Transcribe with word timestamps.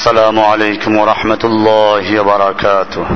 السلام 0.00 0.40
عليكم 0.40 0.96
ورحمة 0.96 1.42
الله 1.44 2.20
وبركاته 2.20 3.06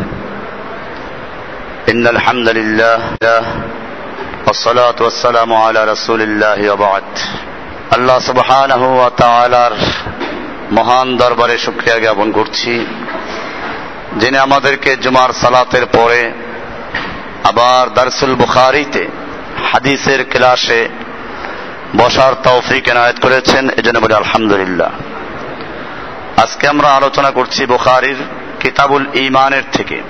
إن 1.88 2.06
الحمد 2.06 2.48
لله 2.48 2.98
والصلاة 4.46 4.98
والسلام 5.00 5.50
على 5.54 5.80
رسول 5.84 6.20
الله 6.22 6.60
وبعد 6.72 7.04
আল্লাহ 7.90 8.18
সুবহানাহ 8.28 8.82
ওয়া 8.90 9.10
তাআলার 9.16 9.72
মহান 10.72 11.08
দরবারে 11.16 11.56
শুকরিয়া 11.58 11.98
জ্ঞাপন 11.98 12.28
করছি 12.32 12.72
যিনি 14.16 14.36
আমাদেরকে 14.38 14.90
জুমার 14.96 15.30
সালাতের 15.32 15.86
পরে 15.86 16.22
আবার 17.44 17.84
দারসুল 17.94 18.32
বুখারিতে 18.34 19.02
হাদিসের 19.70 20.20
ক্লাসে 20.32 20.82
বসার 21.96 22.32
তৌফিক 22.44 22.84
এনায়েত 22.88 23.18
করেছেন 23.18 23.64
এজন্য 23.78 23.98
বলি 24.00 24.14
আলহামদুলিল্লাহ 24.14 24.92
আজকে 26.37 26.67
আমরা 26.67 26.87
আলোচনা 26.87 27.31
করছি 27.31 27.65
বুখারির 27.65 28.15
কিতাবুল 28.59 29.05
ইমানের 29.13 29.63
থেকে। 29.71 30.01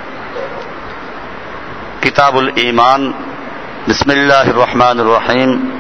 কিতাবুল 2.02 2.50
ইমান 2.58 3.14
বিসমিল্লাহ 3.88 4.50
রহমান 4.50 5.00
রহিম। 5.00 5.80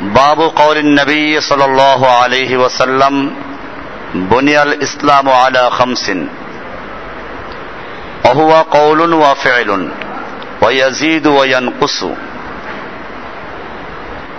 বাবু 0.00 0.50
কৌলিন 0.50 1.00
নবী 1.00 1.40
সাল 1.40 1.80
আলহি 2.22 2.56
ওসাল্লাম 2.56 3.30
বুনিয়াল 4.16 4.82
ইসলাম 4.82 5.30
আলা 5.30 5.70
খামসিন। 5.78 6.28
অহুয়া 8.24 8.62
কৌলুন 8.62 9.12
ওয়া 9.12 9.34
ফেলুন 9.34 9.90
ওয়াজিদ 10.62 11.26
ওয়ানকুসু 11.26 12.14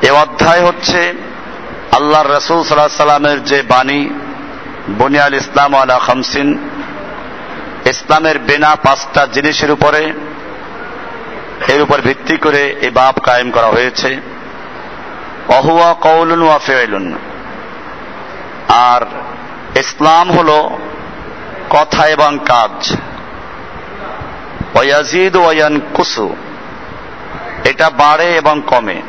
এ 0.01 0.11
অধ্যায় 0.11 0.61
হচ্ছে 0.61 1.13
আল্লাহর 1.91 2.29
রসুল 2.29 2.63
সাল্লাহ 2.63 2.87
সাল্লামের 2.87 3.43
যে 3.43 3.61
বাণী 3.61 4.09
বুনিয়াল 4.97 5.33
ইসলাম 5.33 5.75
আলা 5.75 5.99
খামসিন। 5.99 6.57
ইসলামের 7.85 8.39
বেনা 8.39 8.75
পাঁচটা 8.75 9.25
জিনিসের 9.25 9.71
উপরে, 9.71 10.13
এর 11.67 11.81
উপর 11.81 12.01
ভিত্তি 12.01 12.37
করে 12.37 12.75
এই 12.81 12.89
বাপ 12.89 13.19
কায়েম 13.19 13.51
করা 13.51 13.67
হয়েছে। 13.67 14.19
অহুয়া 15.47 15.93
কৌলুন 15.93 16.41
ওয়া 16.41 16.59
ফেলুন 16.59 17.17
আর 18.67 19.01
ইসলাম 19.77 20.31
হল 20.31 20.69
কথা 21.69 22.07
এবং 22.07 22.39
কাজ। 22.45 22.95
ওয়াজিদ 24.75 25.35
ওয়ান 25.35 25.81
কুসু 25.93 26.35
এটা 27.63 27.89
বাড়ে 27.89 28.35
এবং 28.35 28.61
কমে। 28.67 29.01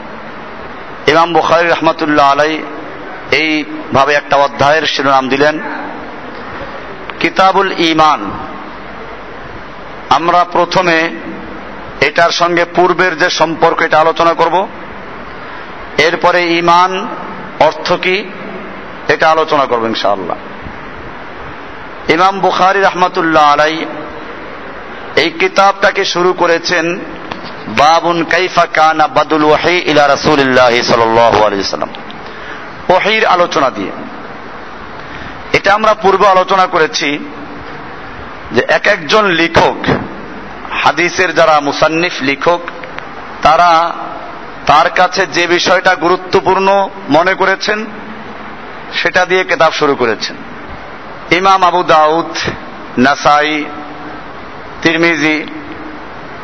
ইমাম 1.06 1.32
বুখারি 1.32 1.68
রহমতুল্লাহ 1.68 2.32
আলাই 2.32 2.62
এইভাবে 3.90 4.14
একটা 4.14 4.36
অধ্যায়ের 4.36 4.86
শিরোনাম 4.86 5.28
দিলেন, 5.28 5.60
কিতাবুল 7.20 7.72
ইমান 7.72 8.20
আমরা 10.10 10.44
প্রথমে 10.44 10.98
এটার 12.00 12.30
সঙ্গে 12.30 12.64
পূর্বের 12.64 13.18
যে 13.18 13.30
সম্পর্ক, 13.30 13.82
এটা 13.82 13.98
আলোচনা 13.98 14.34
করব। 14.34 14.56
এরপরে 15.98 16.40
ইমান 16.60 17.08
অর্থ 17.60 17.92
কি, 17.92 18.16
এটা 19.08 19.30
আলোচনা 19.30 19.64
করব 19.66 19.86
ইনশাআল্লাহ। 19.86 20.38
ইমাম 22.12 22.40
বুখারি 22.40 22.80
রহমতুল্লাহ 22.80 23.44
আলাই 23.52 23.86
এই 25.16 25.30
কিতাবটাকে 25.30 26.04
শুরু 26.04 26.32
করেছেন, 26.32 27.00
বাবুন 27.68 28.24
কাইফা 28.24 28.66
কানা 28.66 29.06
বাদুল 29.06 29.44
ওয়াহি 29.44 29.74
ইলা 29.90 30.08
রাসূলিল্লাহ 30.08 30.72
সাল্লাল্লাহু 30.82 31.38
আলাইহি 31.44 31.62
সাল্লাম 31.62 31.92
ওহির 32.94 33.26
আলোচনা 33.26 33.70
দিয়ে। 33.70 33.92
এটা 35.52 35.74
আমরা 35.74 35.94
পূর্বে 35.94 36.26
আলোচনা 36.26 36.66
করেছি 36.66 37.18
যে 38.52 38.62
এক 38.68 38.86
একজন 38.86 39.24
লেখক, 39.24 39.76
হাদিসের 40.82 41.34
যারা 41.34 41.60
মুসান্নিফ 41.60 42.12
লেখক, 42.22 42.60
তারা 43.42 43.92
তার 44.66 44.90
কাছে 44.90 45.26
যে 45.26 45.46
বিষয়টা 45.46 45.94
গুরুত্বপূর্ণ 45.94 46.88
মনে 47.08 47.34
করেছেন, 47.34 47.86
সেটা 48.94 49.26
দিয়ে 49.26 49.44
কেতাব 49.44 49.72
শুরু 49.72 49.94
করেছেন। 49.94 50.36
ইমাম 51.36 51.62
আবু 51.62 51.82
দাউদ, 51.82 52.32
নাসাই, 52.98 53.64
তিরমিজি, 54.82 55.46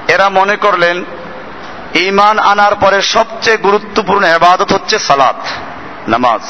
এরা 0.08 0.28
মনে 0.28 0.56
করলেন 0.56 1.04
ইমান 1.94 2.38
আনার 2.38 2.74
পরে 2.74 3.02
সবচেয়ে 3.02 3.56
গুরুত্বপূর্ণ 3.56 4.24
এবাদত 4.24 4.72
হচ্ছে 4.72 4.98
সালাত। 4.98 5.40
নামাজ। 6.08 6.40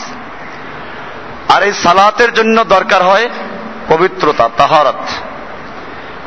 আর 1.55 1.63
এই 1.63 1.73
সালাতের 1.73 2.35
জন্য 2.35 2.65
দরকার 2.65 3.03
হয় 3.03 3.29
পবিত্রতা, 3.89 4.49
তাহারত। 4.57 4.99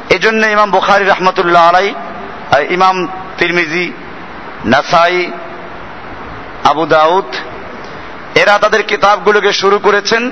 এই 0.10 0.20
জন্য 0.20 0.48
ইমাম 0.48 0.72
বুখারি 0.72 1.06
রহমতুল্লাহ 1.06 1.70
আলাই 1.70 1.94
ইমাম 2.70 3.08
তিরমিজি, 3.38 3.94
নাসাই, 4.66 5.32
আবু 6.64 6.86
দাউদ, 6.86 7.36
এরা 8.38 8.58
তাদের 8.58 8.84
কিতাবগুলোকে 8.84 9.54
শুরু 9.54 9.80
করেছেন 9.80 10.32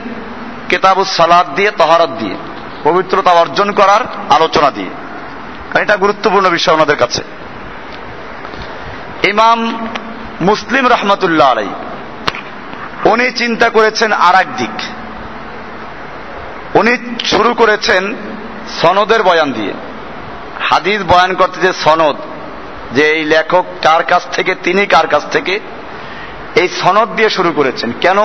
কিতাবু 0.69 1.06
সালাদ 1.06 1.56
দিয়ে, 1.56 1.72
তহারত 1.72 2.09
দিয়ে, 2.09 2.36
পবিত্রতা 2.84 3.31
অর্জন 3.31 3.72
করার 3.72 4.34
আলোচনা 4.34 4.72
দিয়ে। 4.72 4.90
কারণ 5.72 5.84
এটা 5.84 5.96
গুরুত্বপূর্ণ 5.96 6.50
বিষয় 6.50 6.74
ওনাদের 6.74 6.96
কাছে। 6.96 7.24
ইমাম 9.28 9.88
মুসলিম 10.41 10.88
রহমতুল্লাহ 10.88 11.52
আলাই 11.52 11.68
উনি 13.12 13.31
চিন্তা 13.31 13.69
করেছেন 13.69 14.12
আর 14.12 14.44
দিক। 14.57 14.81
উনি 16.75 16.97
শুরু 17.25 17.53
করেছেন 17.53 18.16
সনদের 18.81 19.23
বয়ান 19.23 19.51
দিয়ে। 19.51 19.73
হাদিস 20.59 21.01
বয়ান 21.01 21.34
করতে 21.34 21.68
যে 21.68 21.73
সনদ, 21.73 22.16
যে 22.91 23.09
এই 23.09 23.25
লেখক 23.25 23.66
কার 23.84 24.03
কাছ 24.03 24.22
থেকে, 24.31 24.56
তিনি 24.56 24.85
কার 24.85 25.07
কাছ 25.07 25.31
থেকে, 25.31 25.59
এই 26.56 26.68
সনদ 26.68 27.16
দিয়ে 27.16 27.29
শুরু 27.29 27.51
করেছেন। 27.51 27.91
কেন? 28.01 28.18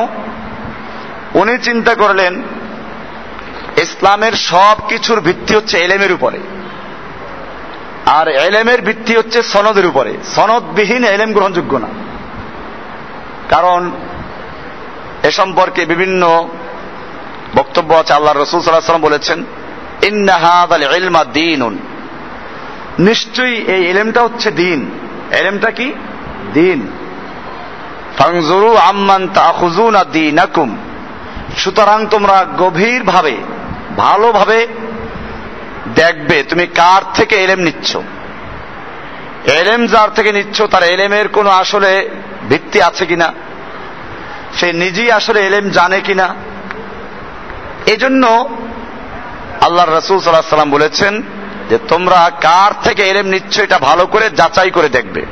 উনি 1.35 1.59
চিন্তা 1.59 1.95
করলেন, 1.95 2.43
ইসলামের 3.83 4.33
সব 4.33 4.77
কিছুর 4.89 5.21
ভিত্তি 5.21 5.55
হচ্ছে 5.55 5.79
এলেমের 5.79 6.13
উপরে। 6.13 6.39
আর 8.07 8.29
এলেমের 8.29 8.83
ভিত্তি 8.83 9.17
হচ্ছে 9.17 9.43
সনদের 9.43 9.87
উপরে। 9.87 10.15
সনদবিহীন 10.35 11.05
এলেম 11.05 11.33
গ্রহণযোগ্য 11.33 11.77
না। 11.77 11.89
কারণ 13.49 13.91
এ 15.23 15.31
সম্পর্কে 15.31 15.85
বিভিন্ন 15.85 16.49
বক্তব্য 17.55 17.95
আছে। 17.95 18.13
আল্লাহ 18.13 18.35
রসুল 18.37 18.61
সাল্লাম 18.61 19.01
বলেছেন 19.01 19.45
ইন্নাহাদ 20.03 20.73
আল 20.73 20.97
ইলমা 20.97 21.25
দিন 21.25 21.79
নিশ্চয়ই 22.99 23.57
এই 23.57 23.87
এলেমটা 23.87 24.23
হচ্ছে 24.23 24.51
দিন। 24.51 24.91
এলেমটা 25.31 25.71
কি? 25.71 25.93
দিন। 26.53 26.91
ফাংজুরু 28.19 28.77
আম্মান 28.77 29.29
তাখুজুন 29.29 29.97
দিনাকুম। 30.13 30.77
সুতরাং 31.57 32.07
তোমরা 32.07 32.47
গভীরভাবে, 32.59 33.37
ভালোভাবে 33.97 34.67
দেখবে 35.95 36.43
তুমি 36.43 36.67
কার 36.67 37.03
থেকে 37.15 37.37
এলেম 37.37 37.59
নিচ্ছ। 37.59 37.97
এলেম 39.45 39.87
যার 39.87 40.09
থেকে 40.11 40.33
নিচ্ছ, 40.33 40.63
তার 40.63 40.83
এলেমের 40.83 41.29
কোনো 41.29 41.51
আসলে 41.51 42.11
ভিত্তি 42.49 42.83
আছে 42.83 43.07
কিনা? 43.07 43.33
সে 44.61 44.73
নিজেই 44.73 45.11
আসলে 45.11 45.41
এলেম 45.41 45.71
জানে 45.71 46.01
কিনা? 46.01 46.35
এজন্য 47.87 48.49
আল্লাহ 49.61 49.85
রসুল 49.89 50.21
সাল্লাহ 50.21 50.51
সাল্লাম 50.51 50.71
বলেছেন 50.71 51.23
যে 51.69 51.79
তোমরা 51.89 52.31
কার 52.41 52.83
থেকে 52.83 53.03
এলেম 53.03 53.27
নিচ্ছ 53.27 53.59
এটা 53.59 53.79
ভালো 53.79 54.07
করে 54.07 54.31
যাচাই 54.31 54.71
করে 54.71 54.89
দেখবে। 54.89 55.27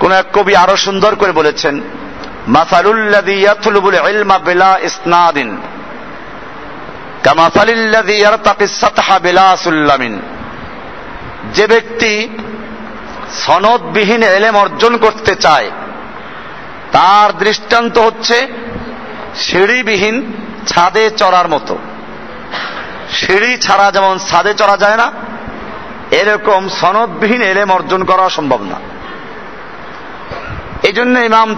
কোন 0.00 0.12
এক 0.12 0.24
কবি 0.32 0.56
আরও 0.56 0.76
সুন্দর 0.76 1.14
করে 1.14 1.32
বলেছেন 1.32 1.80
ইসনাদিন 4.82 5.58
যে 11.54 11.66
ব্যক্তি 11.66 12.28
সনদবিহীন 13.46 14.22
এলেম 14.22 14.56
অর্জন 14.56 14.96
করতে 14.96 15.34
চায় 15.34 15.70
তার 16.92 17.28
দৃষ্টান্ত 17.38 17.98
হচ্ছে 17.98 18.36
সিঁড়িবিহীন 19.36 20.16
ছাদে 20.66 21.04
চড়ার 21.20 21.48
মতো। 21.48 21.74
সিঁড়ি 23.18 23.52
ছাড়া 23.56 23.86
যেমন 23.90 24.14
ছাদে 24.28 24.52
চড়া 24.54 24.76
যায় 24.76 24.96
না, 24.96 25.06
এরকম 26.10 26.62
সনদবিহীন 26.80 27.42
এলেম 27.42 27.68
অর্জন 27.70 28.00
করা 28.04 28.24
সম্ভব 28.28 28.60
না। 28.62 28.78
এই 30.88 30.92
জন্য 30.92 31.14
ইমাম 31.18 31.48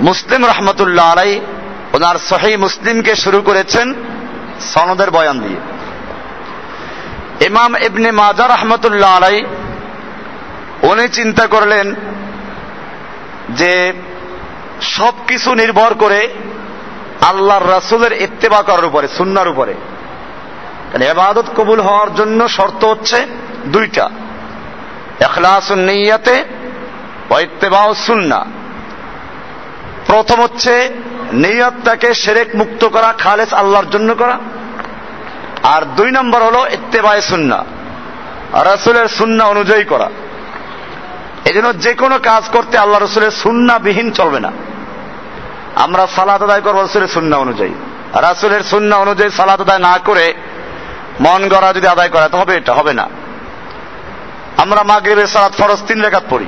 মুসলিম 0.00 0.42
রহমতুল্লাহ 0.46 1.06
আলাই 1.12 1.32
ওনার 1.92 2.16
সহি 2.30 2.52
মুসলিমকে 2.56 3.12
শুরু 3.14 3.38
করেছেন 3.42 3.86
সনদের 4.72 5.10
বয়ান 5.10 5.36
দিয়ে। 5.40 5.60
ইমাম 7.48 7.72
ইবনে 7.88 8.10
মাজা 8.20 8.46
রহমতুল্লাহ 8.46 9.10
আলাই, 9.16 9.36
উনি 10.82 11.06
চিন্তা 11.08 11.44
করলেন 11.46 11.86
যে 13.56 13.92
সব 14.82 15.12
কিছু 15.26 15.54
নির্ভর 15.54 15.94
করে 15.94 16.28
আল্লাহর 17.20 17.70
রাসুলের 17.70 18.22
ইত্তেবা 18.22 18.62
করার 18.62 18.84
উপরে, 18.84 19.08
সুন্নার 19.08 19.48
উপরে। 19.48 19.74
কারণ 20.92 21.02
এবাদত 21.02 21.44
কবুল 21.56 21.80
হওয়ার 21.80 22.14
জন্য 22.14 22.48
শর্ত 22.48 22.84
হচ্ছে 22.84 23.26
দুইটা। 23.66 24.10
এখলাসুন 25.20 25.78
নিয়াতে 25.78 26.44
ইত্তেবাও 27.40 27.94
সুন্না। 27.94 28.46
প্রথম 30.06 30.42
হচ্ছে 30.42 30.90
নিয়তটাকে 31.32 32.14
সেরেক 32.14 32.56
মুক্ত 32.56 32.88
করা, 32.88 33.14
খালেস 33.18 33.54
আল্লাহর 33.54 33.90
জন্য 33.90 34.14
করা। 34.14 34.38
আর 35.62 35.82
দুই 35.96 36.10
নম্বর 36.10 36.42
হলো 36.42 36.66
ইত্তেবায় 36.66 37.20
সুন্না। 37.20 37.64
রাসুলের 38.52 39.08
সুন্না 39.08 39.44
অনুযায়ী 39.44 39.84
করা। 39.84 40.10
এই 41.44 41.52
জন্য 41.52 41.78
যে 41.78 41.94
কোনো 41.94 42.18
কাজ 42.18 42.48
করতে 42.48 42.78
আল্লাহ 42.78 43.02
রসুলের 43.02 43.30
সুন্না 43.30 43.78
বিহীন 43.78 44.10
চলবে 44.10 44.40
না। 44.40 44.52
আমরা 45.74 46.06
সালাত 46.06 46.42
আদায় 46.42 46.60
করব 46.60 46.80
রসুলের 46.80 47.08
সুন্না 47.08 47.36
অনুযায়ী। 47.36 47.74
রাসুলের 48.14 48.62
সুন্না 48.62 48.96
অনুযায়ী 48.96 49.30
সালাত 49.30 49.60
আদায় 49.60 49.78
না 49.78 49.98
করে 50.04 50.34
মন 51.20 51.48
গড়া 51.48 51.72
যদি 51.72 51.86
আদায় 51.86 52.08
করা 52.08 52.28
হবে 52.32 52.56
এটা, 52.56 52.72
হবে 52.72 52.92
না। 52.92 53.08
আমরা 54.56 54.82
মাগরিবের 54.82 55.26
সালাত 55.26 55.52
ফরজ 55.52 55.78
তিন 55.86 56.02
রেখাত 56.02 56.22
পড়ি। 56.30 56.46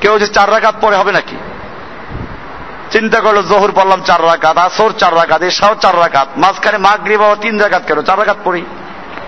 কেউ 0.00 0.18
যে 0.18 0.26
চার 0.26 0.50
রাকাত 0.50 0.74
পরে 0.80 0.96
হবে 0.96 1.12
নাকি? 1.12 1.36
চিন্তা 2.90 3.20
করল, 3.20 3.42
জহুর 3.42 3.72
পড়লাম 3.72 4.02
চার 4.02 4.22
রাকাত 4.22 4.56
আসর 4.56 4.92
চার 4.98 5.16
রাকাত 5.16 5.42
এসাও 5.42 5.74
চার 5.74 5.98
রাকাত 5.98 6.28
মাঝখানে 6.36 6.78
মাগরিব 6.78 7.34
তিন 7.34 7.60
রাকাত 7.60 7.82
কেন? 7.86 8.02
চার 8.02 8.18
রাকাত 8.18 8.36
পড়ি। 8.44 8.64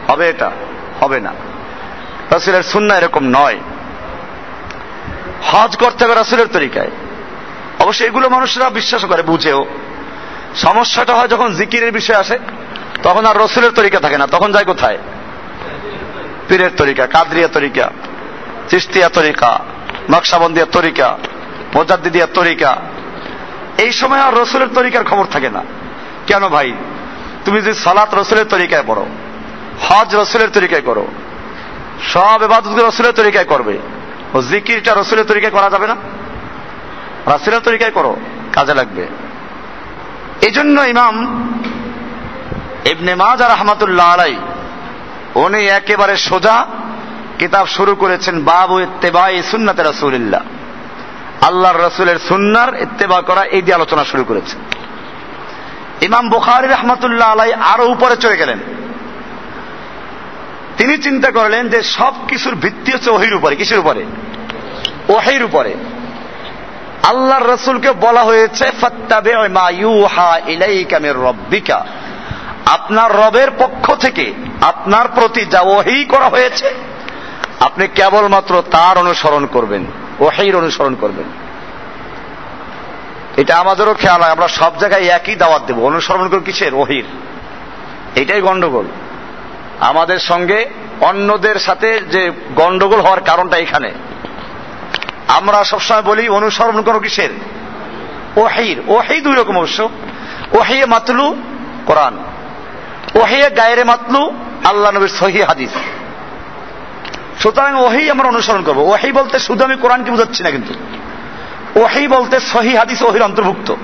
হবে 0.08 0.28
এটা, 0.28 0.50
হবে 1.00 1.20
না। 1.20 1.32
রাসুলের 2.30 2.62
সুন্না 2.62 2.98
এরকম 2.98 3.24
নয়। 3.24 3.58
হজ 5.46 5.76
করতে 5.76 6.04
হবে 6.04 6.14
রাসুলের 6.14 6.46
তরিকায়। 6.46 6.90
অবশ্যই 7.78 8.06
এগুলো 8.06 8.28
মানুষরা 8.28 8.70
বিশ্বাস 8.70 9.04
করে, 9.04 9.22
বুঝেও। 9.22 9.66
সমস্যাটা 10.56 11.14
হয় 11.14 11.28
যখন 11.28 11.54
জিকিরের 11.54 11.92
বিষয় 11.92 12.16
আসে, 12.16 12.38
তখন 13.02 13.26
আর 13.26 13.38
রসুলের 13.38 13.70
তরিকা 13.70 14.00
থাকে 14.00 14.18
না, 14.18 14.26
তখন 14.26 14.52
যায় 14.52 14.64
কোথায়? 14.64 14.98
পীরের 16.48 16.70
তরিকা, 16.76 17.06
কাদরিয়া 17.06 17.48
তরিকা 17.48 17.90
চিস্তিয়া 18.68 19.08
তরিকা, 19.08 19.60
নকশাবন্দিয়া 20.10 20.66
তরিকা, 20.72 21.18
মোজাদ্দিদিয়া 21.74 22.26
তরিকা। 22.34 22.76
এই 23.78 23.92
সময় 23.92 24.20
আর 24.20 24.34
রসুলের 24.34 24.68
তরিকার 24.74 25.04
খবর 25.04 25.24
থাকে 25.24 25.50
না। 25.50 25.62
কেন 26.26 26.48
ভাই? 26.48 26.72
তুমি 27.44 27.60
যদি 27.60 27.74
সালাত 27.74 28.14
রসুলের 28.14 28.44
তরিকায় 28.44 28.84
পড়ো, 28.86 29.06
হজ 29.80 30.16
রসুলের 30.16 30.48
তরিকায় 30.48 30.82
করো, 30.82 31.06
সব 32.12 32.42
এবাদত 32.42 32.82
রসুলের 32.82 33.12
তরিকায় 33.12 33.44
করবে। 33.44 33.78
ও 34.34 34.42
জিকিরটা 34.42 34.92
রসুলের 34.94 35.24
তরিকায় 35.24 35.52
করা 35.52 35.70
যাবে 35.70 35.86
না? 35.86 35.96
রাসুলের 37.26 37.60
তরিকায় 37.60 37.90
করো, 37.90 38.16
কাজে 38.52 38.74
লাগবে। 38.74 39.04
এই 40.46 40.52
জন্য 40.52 40.76
ইমাম 40.80 41.14
ইবনে 42.84 43.14
মাজা 43.14 43.46
রহমাতুল্লাহ 43.48 44.06
আলাই 44.14 44.36
উনি 45.34 45.60
একেবারে 45.78 46.16
সোজা 46.16 46.66
কিতাব 47.38 47.66
শুরু 47.66 47.94
করেছেন, 47.94 48.44
বাবু 48.44 48.78
ইত্তেবাই 48.80 49.42
সুন্নাতে 49.42 49.82
রাসুলিল্লাহ। 49.82 50.42
আল্লাহর 51.40 51.80
রসুলের 51.86 52.18
সুন্নার 52.28 52.70
ইত্তেবা 52.82 53.18
করা, 53.22 53.42
এই 53.44 53.62
দিয়ে 53.62 53.74
আলোচনা 53.74 54.04
শুরু 54.04 54.24
করেছে 54.24 54.56
ইমাম 56.06 56.24
বুখারি 56.28 56.68
রহমতুল্লাহ 56.68 57.28
আলাই 57.32 57.52
আরও 57.52 57.84
উপরে 57.86 58.16
চলে 58.16 58.36
গেলেন। 58.36 58.58
তিনি 60.80 60.98
চিন্তা 60.98 61.30
করলেন 61.30 61.68
যে 61.68 61.82
সব 61.82 62.14
কিছুর 62.28 62.54
ভিত্তি 62.54 62.92
হচ্ছে 62.92 63.10
ওহির 63.10 63.34
উপরে, 63.34 63.56
কিসের 63.56 63.78
উপরে? 63.78 64.04
ওহির 65.08 65.44
উপরে। 65.44 65.74
আল্লাহর 67.02 67.48
রসুলকে 67.48 67.92
বলা 67.92 68.22
হয়েছে 68.22 68.64
রব্বিকা। 71.12 71.86
আপনার 72.66 73.16
রবের 73.16 73.50
পক্ষ 73.50 73.94
থেকে 73.94 74.32
আপনার 74.60 75.08
প্রতি 75.08 75.44
যা 75.44 75.60
ওহি 75.60 76.04
করা 76.04 76.28
হয়েছে, 76.28 76.74
আপনি 77.60 77.86
কেবলমাত্র 77.86 78.62
তার 78.70 78.98
অনুসরণ 78.98 79.46
করবেন, 79.46 79.84
ওহির 80.20 80.56
অনুসরণ 80.56 80.94
করবেন। 80.94 81.26
এটা 83.36 83.56
আমাদেরও 83.56 83.94
খেয়াল 83.94 84.22
হয়, 84.22 84.30
আমরা 84.30 84.48
সব 84.48 84.78
জায়গায় 84.78 85.02
একই 85.02 85.34
দাওয়াত 85.34 85.62
দেব। 85.66 85.84
অনুসরণ 85.84 86.28
করব 86.28 86.42
কিসের? 86.42 86.74
ওহির। 86.74 87.04
এটাই 88.14 88.40
গন্ডগোল 88.40 88.86
আমাদের 89.80 90.18
সঙ্গে 90.18 90.68
অন্যদের 91.00 91.56
সাথে 91.56 92.00
যে 92.00 92.30
গন্ডগোল 92.56 93.00
হওয়ার 93.00 93.20
কারণটা 93.20 93.56
এখানে। 93.56 93.90
আমরা 95.28 95.64
সবসময় 95.64 96.02
বলি, 96.02 96.28
অনুসরণ 96.28 96.82
করো 96.82 97.00
কিসের? 97.00 97.30
ওহির। 98.36 98.82
ওহি 98.86 99.20
দুই 99.20 99.34
রকম 99.34 99.58
অবশ্য। 99.58 99.88
ওহিয়ে 100.52 100.84
মাতলু 100.84 101.36
কোরআন। 101.86 102.18
ওহিয়ে 103.14 103.50
গায়েরে 103.50 103.84
মাতলু 103.84 104.32
আল্লাহ 104.64 104.92
নবীর 104.92 105.08
সহি 105.08 105.42
হাদিস। 105.42 105.70
সুতরাং 107.42 107.74
ওহি 107.74 108.10
আমরা 108.10 108.28
অনুসরণ 108.28 108.62
করব। 108.62 108.78
ওহি 108.78 109.12
বলতে 109.12 109.38
শুধু 109.38 109.64
আমি 109.64 109.76
কোরআনকে 109.76 110.10
বুঝাচ্ছি 110.10 110.42
না 110.42 110.50
কিন্তু। 110.50 110.74
ওহি 111.80 112.08
বলতে 112.08 112.40
সহি 112.40 112.76
হাদিস, 112.76 113.02
ওহির 113.02 113.22
অন্তর্ভুক্ত। 113.22 113.74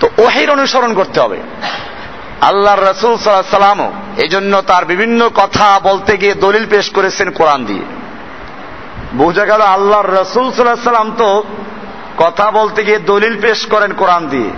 তো 0.00 0.10
ওহির 0.18 0.50
অনুসরণ 0.50 0.94
করতে 0.94 1.20
হবে। 1.20 1.40
আল্লাহর 2.40 2.90
রসুল 2.90 3.16
সাল্লামও 3.16 3.92
এই 4.16 4.28
জন্য 4.28 4.60
তার 4.60 4.84
বিভিন্ন 4.84 5.28
কথা 5.28 5.80
বলতে 5.82 6.16
গিয়ে 6.16 6.34
দলিল 6.34 6.66
পেশ 6.70 6.90
করেছেন 6.90 7.30
কোরআন 7.30 7.64
দিয়ে। 7.64 7.82
বোঝা 9.14 9.44
গেল 9.44 9.60
আল্লাহর 9.60 10.12
রসুল 10.12 10.52
সাল্লাম 10.52 11.16
তো 11.18 11.44
কথা 12.16 12.50
বলতে 12.50 12.84
গিয়ে 12.84 12.98
দলিল 12.98 13.40
পেশ 13.40 13.66
করেন 13.66 13.92
কোরআন 13.92 14.28
দিয়ে। 14.28 14.50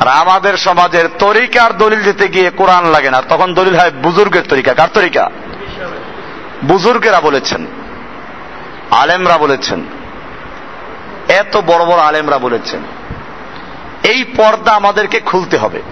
আর 0.00 0.08
আমাদের 0.08 0.56
সমাজের 0.56 1.08
তরিকার 1.18 1.78
দলিল 1.78 2.02
দিতে 2.02 2.28
গিয়ে 2.28 2.50
কোরআন 2.50 2.84
লাগে 2.84 3.10
না। 3.10 3.22
তখন 3.28 3.54
দলিল 3.54 3.76
হয় 3.76 3.90
বুজুর্গের 3.90 4.42
তরিকা। 4.48 4.74
কার 4.74 4.88
তরিকা? 4.94 5.30
বুজুর্গেরা 6.64 7.20
বলেছেন। 7.20 7.66
আলেমরা 8.90 9.38
বলেছেন। 9.38 9.84
এত 11.28 11.56
বড় 11.56 11.84
বড় 11.84 11.98
আলেমরা 11.98 12.38
বলেছেন। 12.38 12.80
এই 14.02 14.24
পর্দা 14.24 14.72
আমাদেরকে 14.72 15.20
খুলতে 15.20 15.56
হবে। 15.56 15.82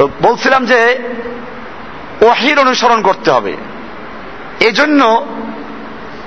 তো 0.00 0.08
বলছিলাম 0.22 0.66
যে 0.66 0.98
ওহির 2.20 2.58
অনুসরণ 2.58 3.02
করতে 3.02 3.30
হবে। 3.30 3.56
এজন্য 4.60 5.26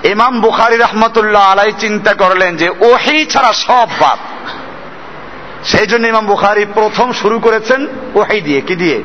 ইমাম 0.03 0.41
বুখারি 0.41 0.77
রহমতুল্লাহ 0.77 1.41
আলাই 1.41 1.71
চিন্তা 1.79 2.13
করলেন 2.13 2.57
যে 2.57 2.69
ওহি 2.69 3.25
ছাড়া 3.25 3.53
সব 3.53 3.87
বাদ। 3.99 4.17
সেই 5.65 5.87
জন্য 5.87 6.07
ইমাম 6.07 6.25
বুখারি 6.25 6.65
প্রথম 6.73 7.11
শুরু 7.11 7.39
করেছেন 7.39 7.87
ওহি 8.15 8.41
দিয়ে। 8.41 8.61
কি 8.61 8.75
দিয়ে? 8.75 9.03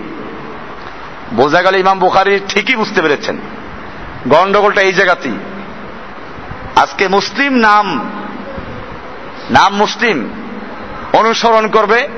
বোঝা 1.32 1.62
গেল 1.62 1.76
ইমাম 1.76 1.98
বুখারি 1.98 2.40
ঠিকই 2.48 2.74
বুঝতে 2.74 3.02
পেরেছেন। 3.02 3.38
গন্ডগোলটা 4.28 4.80
এই 4.80 4.92
জায়গাতেই। 4.92 5.38
আজকে 6.76 7.08
মুসলিম 7.08 7.52
নাম 7.52 8.10
নাম 9.50 9.76
মুসলিম 9.76 10.28
অনুসরণ 11.12 11.68
করবে 11.68 12.08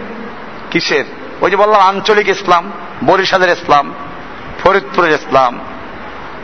কিসের? 0.71 1.20
ওই 1.41 1.51
যে 1.51 1.57
বললাম, 1.57 1.81
আঞ্চলিক 1.81 2.29
ইসলাম, 2.29 2.73
বরিশালের 3.05 3.49
ইসলাম, 3.49 3.95
ফরিদপুরের 4.63 5.13
ইসলাম, 5.13 5.53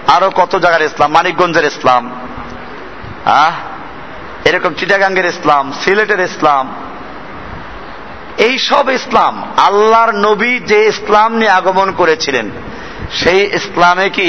আরও 0.07 0.31
কত 0.31 0.53
জায়গার 0.59 0.83
ইসলাম, 0.83 1.13
মানিকগঞ্জের 1.13 1.65
ইসলাম 1.65 2.03
এরকম 4.45 4.75
চিটাগাঙ্গের 4.75 5.27
ইসলাম, 5.27 5.73
সিলেটের 5.85 6.21
ইসলাম 6.21 6.65
এই 8.39 8.59
সব 8.59 8.91
ইসলাম, 8.91 9.35
আল্লাহর 9.57 10.13
নবী 10.13 10.59
যে 10.59 10.79
ইসলাম 10.85 11.31
নিয়ে 11.37 11.51
আগমন 11.51 11.93
করেছিলেন, 11.93 12.51
সেই 13.13 13.41
ইসলামে 13.55 14.11
কি 14.11 14.29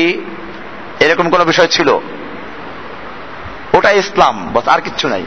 এরকম 0.99 1.29
কোন 1.29 1.43
বিষয় 1.43 1.67
ছিল? 1.67 1.89
ওটা 3.73 3.91
ইসলাম, 3.91 4.35
বস, 4.53 4.67
আর 4.67 4.81
কিচ্ছু 4.81 5.07
নাই। 5.07 5.23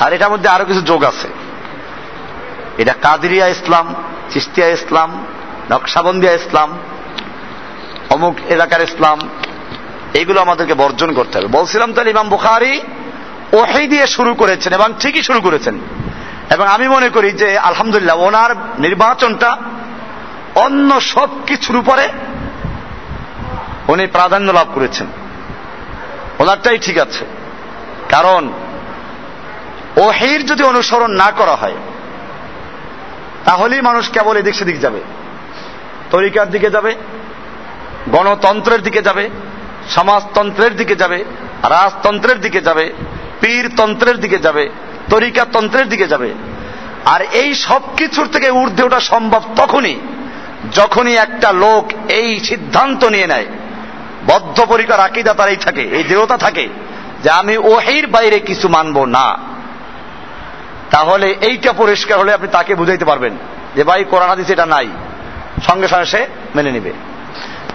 আর 0.00 0.12
এটার 0.12 0.30
মধ্যে 0.30 0.48
আরও 0.48 0.64
কিছু 0.64 0.80
যোগ 0.80 1.04
আছে। 1.04 1.28
এটা 2.78 2.92
কাদিরিয়া 2.92 3.46
ইসলাম, 3.46 3.94
চিস্তিয়া 4.30 4.68
ইসলাম, 4.68 5.26
নকশাবন্দিয়া 5.70 6.32
ইসলাম, 6.32 6.78
অমুক 8.10 8.36
এলাকার 8.48 8.80
ইসলাম 8.80 9.18
এগুলো 10.14 10.40
আমাদেরকে 10.40 10.74
বর্জন 10.74 11.12
করতে 11.12 11.38
হবে। 11.38 11.46
বলছিলাম 11.46 11.92
তাহলে 11.92 12.10
ইমাম 12.10 12.28
বুখারি 12.28 12.80
ওহি 13.52 13.86
দিয়ে 13.86 14.06
শুরু 14.06 14.34
করেছেন 14.34 14.72
এবং 14.72 14.94
ঠিকই 15.00 15.22
শুরু 15.22 15.40
করেছেন। 15.40 15.78
এবং 16.50 16.66
আমি 16.66 16.88
মনে 16.88 17.08
করি 17.08 17.32
যে 17.32 17.58
আলহামদুলিল্লাহ 17.58 18.18
ওনার 18.18 18.56
নির্বাচনটা 18.78 19.56
অন্য 20.54 21.00
সব 21.00 21.28
কিছুর 21.46 21.76
উপরে 21.76 22.08
উনি 23.88 24.06
প্রাধান্য 24.06 24.52
লাভ 24.52 24.66
করেছেন। 24.74 25.06
ওনারটাই 26.38 26.78
ঠিক 26.78 26.98
আছে। 26.98 27.24
কারণ 28.08 28.52
ওহির 29.96 30.46
যদি 30.46 30.62
অনুসরণ 30.62 31.10
না 31.10 31.30
করা 31.30 31.54
হয় 31.56 31.74
তাহলেই 33.48 33.80
মানুষ 33.80 34.10
কেবল 34.10 34.36
এদিক 34.36 34.54
সেদিক 34.54 34.80
যাবে। 34.80 35.00
তরিকার 36.10 36.50
দিকে 36.50 36.70
যাবে, 36.70 36.94
গণতন্ত্রের 38.12 38.82
দিকে 38.82 39.02
যাবে, 39.02 39.30
সমাজতন্ত্রের 39.88 40.76
দিকে 40.76 40.94
যাবে, 40.94 41.24
রাজতন্ত্রের 41.62 42.40
দিকে 42.40 42.60
যাবে, 42.60 42.92
পীরতন্ত্রের 43.40 44.20
দিকে 44.20 44.38
যাবে, 44.38 44.68
তরিকাতন্ত্রের 45.10 45.88
দিকে 45.88 46.06
যাবে। 46.06 46.34
আর 47.04 47.20
এই 47.20 47.54
সব 47.54 47.82
কিছুর 47.96 48.26
থেকে 48.26 48.50
ঊর্ধ্বে 48.50 48.82
ওঠা 48.82 49.00
সম্ভব 49.00 49.42
তখনই, 49.56 50.00
যখনই 50.74 51.14
একটা 51.14 51.52
লোক 51.52 52.10
এই 52.10 52.38
সিদ্ধান্ত 52.38 53.04
নিয়ে 53.04 53.26
নেয়। 53.26 53.46
বদ্ধপরিকর 54.26 55.00
আকিদা 55.00 55.34
তারাই 55.34 55.56
থাকে, 55.56 55.82
এই 55.82 56.04
দেহতা 56.04 56.36
থাকে 56.36 56.68
যে 57.22 57.30
আমি 57.30 57.56
ওহির 57.56 58.06
বাইরে 58.06 58.38
কিছু 58.38 58.68
মানব 58.68 59.04
না। 59.04 59.57
তাহলে 60.90 61.36
এইটা 61.40 61.72
পরিষ্কার 61.72 62.18
হলে 62.18 62.32
আপনি 62.32 62.48
তাকে 62.48 62.74
বুঝাইতে 62.74 63.04
পারবেন 63.04 63.36
যে 63.76 63.84
ভাই 63.84 64.04
কোরআন 64.04 64.28
হাদিস 64.28 64.50
এটা 64.50 64.66
নাই। 64.66 64.88
সঙ্গে 65.66 65.88
সঙ্গে 65.88 66.04
সে 66.04 66.26
মেনে 66.54 66.70
নিবে। 66.72 66.92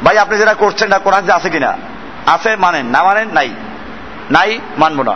ভাই, 0.03 0.17
আপনি 0.17 0.37
যেটা 0.37 0.53
করছেন 0.53 0.89
না 0.89 0.97
কোরআন 0.97 1.29
আছে 1.29 1.49
কিনা? 1.49 1.77
আছে, 2.25 2.55
মানেন। 2.55 2.85
না 2.85 3.03
মানেন, 3.03 3.27
নাই। 3.33 3.49
নাই, 4.31 4.59
মানব 4.77 5.01
না। 5.01 5.13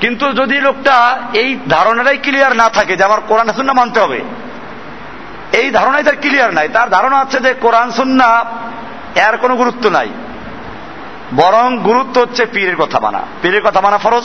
কিন্তু 0.00 0.32
যদি 0.32 0.60
লোকটা 0.60 1.22
এই 1.32 1.58
ধারণাটাই 1.68 2.16
ক্লিয়ার 2.16 2.56
না 2.56 2.68
থাকে 2.68 2.96
যে 2.96 3.04
আমার 3.04 3.20
কোরআন 3.20 3.52
সুন্না 3.52 3.72
মানতে 3.72 4.00
হবে, 4.00 4.20
এই 5.52 5.70
ধারণাই 5.70 6.02
তার 6.02 6.16
ক্লিয়ার 6.20 6.54
নাই। 6.54 6.68
তার 6.68 6.90
ধারণা 6.90 7.18
আছে 7.18 7.40
যে 7.40 7.54
কোরআন 7.54 7.90
সুন্না 7.90 8.44
এর 9.14 9.36
কোনো 9.36 9.56
গুরুত্ব 9.56 9.88
নাই। 9.88 10.08
বরং 11.36 11.78
গুরুত্ব 11.78 12.20
হচ্ছে 12.20 12.46
পীরের 12.46 12.76
কথা 12.76 13.00
মানা। 13.00 13.20
পীরের 13.42 13.62
কথা 13.62 13.80
মানা 13.80 13.98
ফরজ। 13.98 14.24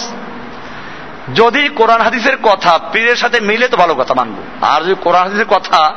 যদি 1.36 1.68
কোরআন 1.68 2.01
হাদিসের 2.01 2.38
কথা 2.38 2.80
পীরের 2.92 3.15
সাথে 3.15 3.39
মিলে 3.39 3.68
তো 3.68 3.77
ভালো 3.77 3.96
কথা 3.96 4.13
মানবো। 4.13 4.44
আর 4.62 4.82
যদি 4.82 4.96
কোরআন 5.01 5.24
হাদিসের 5.24 5.46
কথা 5.46 5.96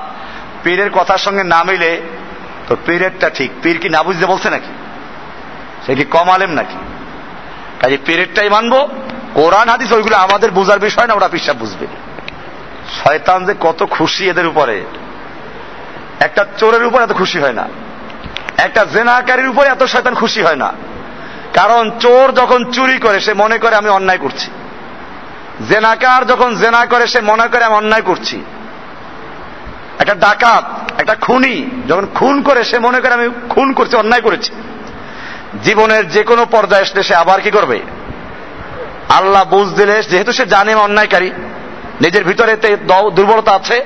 পীরের 0.63 0.91
কথার 0.91 1.19
সঙ্গে 1.19 1.45
না 1.45 1.63
মিলে, 1.63 2.01
তো 2.69 2.77
পীরেরটা 2.87 3.31
ঠিক। 3.31 3.51
পীর 3.63 3.79
কি 3.79 3.89
না 3.89 4.03
বুঝতে 4.03 4.27
বলছে 4.27 4.51
নাকি? 4.51 4.73
সে 5.87 5.95
কি 5.95 6.05
কম 6.05 6.31
আলেম 6.31 6.51
নাকি? 6.51 6.77
কাজে 7.81 7.99
পীরেরটাই 8.07 8.51
মানবো। 8.51 8.89
কোরআন 9.35 9.69
হাদিস 9.69 9.93
ওইগুলো 9.93 10.17
আমাদের 10.17 10.51
বোঝার 10.51 10.79
বিষয় 10.79 11.07
না, 11.07 11.15
ওরা 11.15 11.29
পিসাব 11.29 11.57
বুঝবে। 11.57 11.87
শয়তান 13.03 13.45
যে 13.45 13.55
কত 13.61 13.87
খুশি 13.91 14.29
এদের 14.29 14.47
উপরে। 14.47 14.85
একটা 16.21 16.47
চোরের 16.59 16.85
উপর 16.85 17.03
এত 17.03 17.13
খুশি 17.13 17.39
হয় 17.39 17.53
না। 17.53 17.69
একটা 18.59 18.85
জেনাকারীর 18.85 19.49
উপরে 19.49 19.69
এত 19.69 19.85
শয়তান 19.85 20.15
খুশি 20.15 20.43
হয় 20.43 20.57
না। 20.57 20.73
কারণ 21.55 21.91
চোর 22.01 22.33
যখন 22.33 22.71
চুরি 22.71 22.99
করে, 22.99 23.21
সে 23.21 23.35
মনে 23.35 23.59
করে 23.59 23.77
আমি 23.77 23.89
অন্যায় 23.89 24.19
করছি। 24.19 24.51
জেনাকার 25.69 26.27
যখন 26.27 26.55
জেনা 26.55 26.87
করে, 26.87 27.07
সে 27.07 27.21
মনে 27.21 27.49
করে, 27.49 27.65
আমি 27.65 27.75
অন্যায় 27.75 28.03
করছি। 28.03 28.45
একটা 29.99 30.15
ডাকাত, 30.15 30.91
একটা 31.01 31.15
খুনি 31.15 31.71
যখন 31.89 32.07
খুন 32.15 32.43
করে, 32.43 32.65
সে 32.65 32.79
মনে 32.79 33.01
করে, 33.01 33.13
আমি 33.15 33.29
খুন 33.49 33.73
করছি, 33.73 33.97
অন্যায় 33.97 34.23
করেছি। 34.23 34.53
জীবনের 35.65 36.09
যে 36.09 36.23
কোনো 36.23 36.47
পর্যায়ে 36.47 36.83
আসলে 36.83 37.03
সে 37.03 37.15
আবার 37.15 37.41
কি 37.41 37.51
করবে? 37.51 37.81
আল্লাহ 39.09 39.45
বুঝ 39.45 39.75
দিলে, 39.75 40.03
যেহেতু 40.03 40.33
সে 40.33 40.47
জানে 40.47 40.75
অন্যায়কারী, 40.75 41.31
নিজের 42.01 42.25
ভিতরে 42.25 42.57
দুর্বলতা 43.15 43.53
আছে 43.53 43.85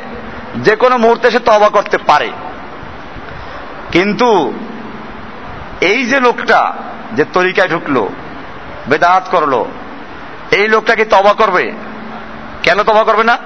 যে 0.56 0.76
কোনো 0.76 0.98
মুহূর্তে 0.98 1.30
সে 1.30 1.38
তবা 1.38 1.68
করতে 1.68 1.98
পারে। 1.98 2.30
কিন্তু 3.92 4.52
এই 5.80 6.04
যে 6.04 6.20
লোকটা 6.20 6.72
যে 7.12 7.24
তরিকায় 7.32 7.68
ঢুকলো, 7.68 8.08
বেদাত 8.88 9.28
করল 9.30 9.64
এই 10.50 10.68
লোকটা 10.68 10.94
কি 10.94 11.04
তবা 11.04 11.32
করবে? 11.32 11.72
কেন 12.62 12.82
তবা 12.82 13.04
করবে 13.04 13.24
না? 13.24 13.38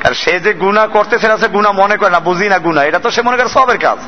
কারণ 0.00 0.14
সে 0.14 0.40
যে 0.40 0.52
গুণা 0.52 0.86
করতেছে 0.86 1.28
না, 1.28 1.36
সে 1.36 1.48
গুণা 1.48 1.72
মনে 1.72 1.96
করে 1.96 2.10
না, 2.10 2.20
বুঝি 2.20 2.48
না 2.48 2.58
গুণা 2.58 2.84
এটা 2.84 2.98
তো 2.98 3.10
সে 3.10 3.22
মনে 3.22 3.36
করে 3.36 3.48
সবের 3.48 3.78
কাজ। 3.78 3.98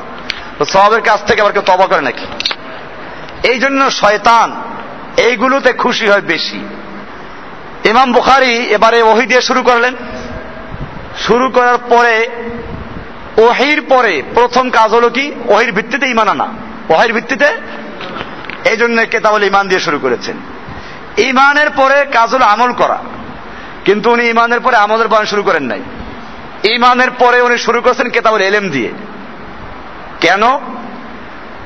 তো 0.59 0.65
সবের 0.65 1.01
কাজ 1.01 1.19
থেকে 1.27 1.41
আবার 1.41 1.53
কেউ 1.53 1.61
তবা 1.61 1.87
করে 1.87 2.01
নাকি? 2.01 2.25
এই 3.47 3.59
জন্য 3.59 3.91
শয়তান 3.91 4.61
এইগুলোতে 5.17 5.73
খুশি 5.73 6.09
হয় 6.09 6.21
বেশি। 6.21 6.67
ইমাম 7.89 8.11
বুখারি 8.11 8.55
এবারে 8.55 9.01
ওহি 9.01 9.25
দিয়ে 9.25 9.41
শুরু 9.41 9.63
করলেন। 9.63 9.95
শুরু 11.17 11.49
করার 11.49 11.77
পরে 11.77 12.29
ওহির 13.37 13.81
পরে 13.81 14.23
প্রথম 14.33 14.69
কাজ 14.69 14.91
হলো 14.91 15.09
কি? 15.09 15.31
ওহির 15.47 15.71
ভিত্তিতে 15.71 16.07
ইমান 16.09 16.27
আনা। 16.27 16.47
ওহির 16.89 17.13
ভিত্তিতে? 17.13 17.47
এই 18.69 18.77
জন্য 18.77 19.05
কেতাবল 19.05 19.43
ইমান 19.43 19.67
দিয়ে 19.67 19.79
শুরু 19.79 19.99
করেছেন। 19.99 20.58
ইমানের 21.17 21.69
পরে 21.69 22.05
কাজ 22.13 22.35
হলো 22.35 22.45
আমল 22.45 22.73
করা। 22.73 22.97
কিন্তু 23.85 24.11
উনি 24.11 24.23
ইমানের 24.23 24.59
পরে 24.59 24.75
আমলের 24.75 25.07
বয়ান 25.07 25.25
শুরু 25.25 25.43
করেন 25.43 25.63
নাই। 25.63 25.81
ইমানের 26.63 27.11
পরে 27.11 27.41
উনি 27.41 27.57
শুরু 27.57 27.81
করেছেন 27.81 28.09
কেতাবল 28.09 28.41
এলেম 28.41 28.69
দিয়ে। 28.69 28.91
কেন? 30.21 30.43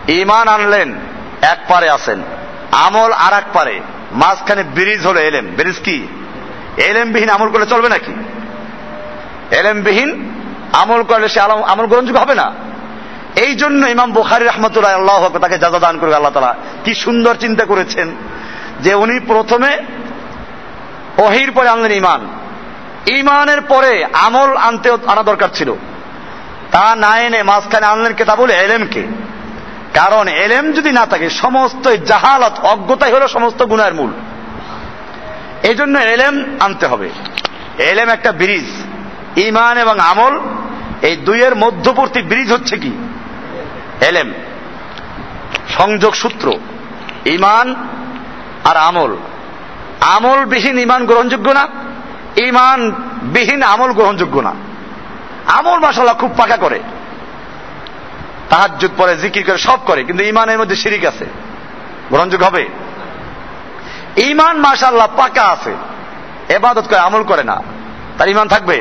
ইমান 0.07 0.47
আনলেন, 0.47 0.93
এক 1.41 1.57
পারে 1.67 1.89
আছেন। 1.89 2.21
আমল 2.71 3.11
আর 3.11 3.33
এক 3.33 3.43
পারে। 3.53 3.81
মাঝখানে 4.11 4.63
ব্রিজ 4.63 5.05
হলো 5.05 5.19
এলেম 5.19 5.45
ব্রিজ 5.45 5.75
কি? 5.79 6.07
এলেমবিহীন 6.77 7.29
আমল 7.29 7.49
করলে 7.49 7.65
চলবে 7.65 7.89
নাকি? 7.89 8.13
এলেমবিহীন 9.51 10.29
আমল 10.73 11.03
করলে 11.03 11.29
সে 11.29 11.39
আমল 11.39 11.85
গ্রহণযোগ্য 11.85 12.19
হবে 12.19 12.35
না। 12.35 12.53
এই 13.35 13.55
জন্য 13.55 13.87
ইমাম 13.87 14.11
বুখারি 14.11 14.45
রহমতুল্লাহ 14.45 14.95
আল্লাহ 14.95 15.37
তাকে 15.37 15.57
যাজা 15.57 15.79
দান 15.79 15.99
করবে 15.99 16.15
আল্লাহ 16.15 16.33
তালা 16.33 16.55
কি 16.83 16.93
সুন্দর 16.93 17.35
চিন্তা 17.35 17.65
করেছেন। 17.65 18.11
যে 18.83 18.93
উনি 18.93 19.19
প্রথমে 19.19 19.77
অহির 21.17 21.51
পরে 21.51 21.69
আনলেন 21.69 21.91
ইমান 21.91 22.27
ইমানের 23.07 23.61
পরে 23.61 24.05
আমল 24.13 24.57
আনতে 24.57 24.91
আনা 24.91 25.23
দরকার 25.23 25.49
ছিল। 25.53 25.73
তা 26.71 26.95
না 26.95 27.19
এনে 27.19 27.43
মাঝখানে 27.43 27.85
আনলেন 27.85 28.13
কেতাবুল 28.13 28.49
এলেমকে। 28.49 29.07
কারণ 29.93 30.27
এলেম 30.27 30.71
যদি 30.71 30.91
না 30.91 31.05
থাকে, 31.05 31.29
সমস্ত 31.29 31.87
জাহালত 31.87 32.59
অজ্ঞতাই 32.59 33.11
হলো 33.11 33.27
সমস্ত 33.27 33.63
গুণের 33.63 33.93
মূল। 33.93 34.11
এই 35.63 35.75
জন্য 35.75 35.99
এলেম 35.99 36.57
আনতে 36.59 36.87
হবে। 36.87 37.09
এলেম 37.77 38.09
একটা 38.09 38.31
ব্রিজ। 38.31 38.65
ইমান 39.37 39.77
এবং 39.77 39.99
আমল, 39.99 40.39
এই 41.01 41.15
দুইয়ের 41.15 41.55
মধ্যবর্তী 41.55 42.21
ব্রিজ 42.21 42.53
হচ্ছে 42.53 42.77
কি? 42.77 42.91
এলেম। 44.01 44.33
সংযোগ 45.77 46.15
সূত্র 46.15 46.53
ইমান 47.25 47.87
আর 48.63 48.77
আমল। 48.77 49.11
আমল 50.01 50.39
বিহীন 50.45 50.79
ইমান 50.79 51.05
গ্রহণযোগ্য 51.05 51.47
না 51.51 51.67
ইমান 52.41 52.79
বিহীন 53.33 53.61
আমল 53.63 53.91
গ্রহণযোগ্য 53.91 54.35
না। 54.39 54.53
আমল 55.53 55.77
মাসাল্লাহ 55.79 56.15
খুব 56.15 56.31
পাকা 56.37 56.57
করে। 56.57 56.79
তাহাজুদ 58.49 58.91
পরে 58.97 59.13
জিকির 59.17 59.43
করে 59.47 59.57
সব 59.57 59.79
করে, 59.85 60.01
কিন্তু 60.03 60.23
ইমানের 60.23 60.59
মধ্যে 60.59 60.75
শিরিক 60.75 61.05
আছে। 61.05 61.25
গ্রহণযোগ্য 62.09 62.45
হবে? 62.45 62.63
ইমান 64.23 64.55
মাসাল্লাহ 64.57 65.07
পাকা 65.17 65.43
আছে। 65.43 65.73
এবাদত 66.49 66.85
করে, 66.87 66.99
আমল 66.99 67.23
করে 67.23 67.43
না। 67.43 67.57
তার 68.17 68.29
ইমান 68.29 68.47
থাকবে? 68.47 68.77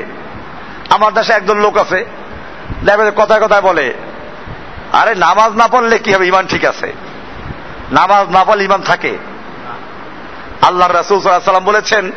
আমার 0.90 1.14
দেশে 1.14 1.32
একজন 1.32 1.58
লোক 1.60 1.76
আছে 1.78 2.04
কথায় 3.16 3.40
কথায় 3.40 3.62
বলে, 3.62 3.86
আরে 4.92 5.12
নামাজ 5.14 5.50
না 5.52 5.66
পড়লে 5.68 5.96
কি 5.98 6.10
হবে? 6.14 6.26
ইমান 6.26 6.46
ঠিক 6.46 6.64
আছে। 6.64 6.88
নামাজ 7.92 8.24
না 8.28 8.42
পড়লে 8.44 8.64
ইমান 8.64 8.82
থাকে। 8.82 9.12
আল্লাহ 10.62 10.88
রাসুল 10.88 11.20
সাল্লাম 11.20 11.64
বলেছেন 11.64 12.12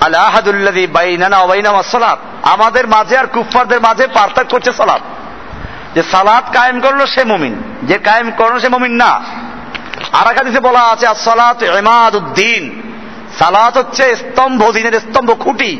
আল্লাহাদুল্লাদি 0.00 0.86
বাইনানা 0.86 1.38
ওবাইনামা 1.38 1.82
সালাত। 1.82 2.18
আমাদের 2.42 2.88
মাঝে 2.88 3.18
আর 3.18 3.26
কুফফারদের 3.26 3.80
মাঝে 3.80 4.06
পার্থক্য 4.06 4.54
হচ্ছে 4.54 4.72
সালাত। 4.72 5.02
যে 5.94 6.02
সালাত 6.02 6.44
কায়েম 6.52 6.80
করল 6.80 7.06
সে 7.06 7.24
মুমিন, 7.24 7.62
যে 7.82 7.98
কায়েম 7.98 8.30
করল 8.30 8.58
সে 8.58 8.68
মুমিন 8.68 8.92
না। 8.92 9.20
আর 10.12 10.26
একাদিসে 10.30 10.60
বলা 10.60 10.80
আছে 10.80 11.06
সালাত 11.16 11.62
এমাদ 11.62 12.14
উদ্দিন 12.14 12.62
সালাত 13.38 13.78
হচ্ছে 13.78 14.16
স্তম্ভ, 14.16 14.72
দিনের 14.72 15.00
স্তম্ভ 15.00 15.30
খুঁটি। 15.38 15.72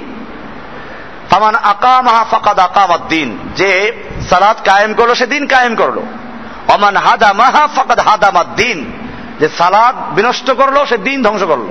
তামান 1.30 1.54
আকামাহা 1.54 2.24
ফাকাদ 2.24 2.58
আকামাদ 2.58 3.00
দিন 3.08 3.38
যে 3.56 3.92
সালাত 4.30 4.56
কায়েম 4.64 4.94
করল, 4.94 5.14
সে 5.14 5.26
দিন 5.26 5.46
কায়েম 5.46 5.74
করল। 5.74 5.98
অমান 6.68 6.96
হাদা 6.96 7.32
মাহা 7.32 7.68
ফাকাদ 7.76 8.00
হাদামাদ 8.00 8.46
দিন 8.56 8.78
যে 9.40 9.48
সালাদ 9.58 9.94
বিনষ্ট 10.16 10.48
করল, 10.50 10.76
সে 10.84 10.96
দিন 10.98 11.18
ধ্বংস 11.22 11.42
করল। 11.42 11.68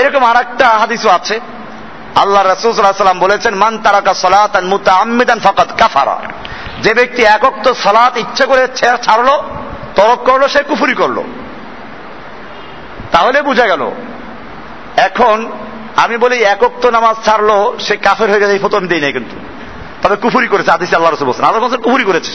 এরকম 0.00 0.22
আর 0.24 0.36
একটা 0.36 0.66
হাদিসও 0.68 1.10
আছে। 1.10 1.40
আল্লাহ 2.14 2.42
রসুলাম 2.42 3.18
বলেছেন, 3.18 3.54
মান 3.54 3.74
তারাকা 3.78 4.12
সালাত 4.14 4.54
মুতা 4.62 4.92
আমিদান 4.92 5.38
ফকাত 5.40 5.70
কাফারা। 5.78 6.16
যে 6.82 6.94
ব্যক্তি 6.94 7.22
একক 7.36 7.54
তো 7.64 7.70
সালাত 7.74 8.16
ইচ্ছে 8.16 8.44
করে 8.46 8.62
ছাড়লো, 9.02 9.34
তরক 9.96 10.20
করল, 10.28 10.42
সে 10.48 10.60
কুফুরি 10.62 10.94
করল। 10.94 11.18
তাহলে 13.12 13.38
বোঝা 13.42 13.66
গেল, 13.66 13.82
এখন 14.96 15.36
আমি 15.96 16.16
বলি 16.16 16.36
একক 16.54 16.72
তো 16.82 16.88
নামাজ 16.90 17.16
ছাড়লো, 17.24 17.56
সে 17.86 17.94
কাফের 17.96 18.28
হয়ে 18.30 18.40
গেছে, 18.40 18.52
এই 18.52 18.58
ফটো 18.58 18.76
আমি 18.76 18.88
দিই 18.88 19.00
নাই 19.00 19.12
কিন্তু। 19.12 19.36
তবে 20.02 20.16
কুফুরি 20.16 20.48
করেছে 20.48 20.70
আদিস 20.70 20.90
আল্লাহ 20.94 21.10
রসুল 21.10 21.28
বলছেন। 21.28 21.44
আল্লাহ 21.44 21.78
কুফুরি 21.86 22.04
করেছে 22.04 22.32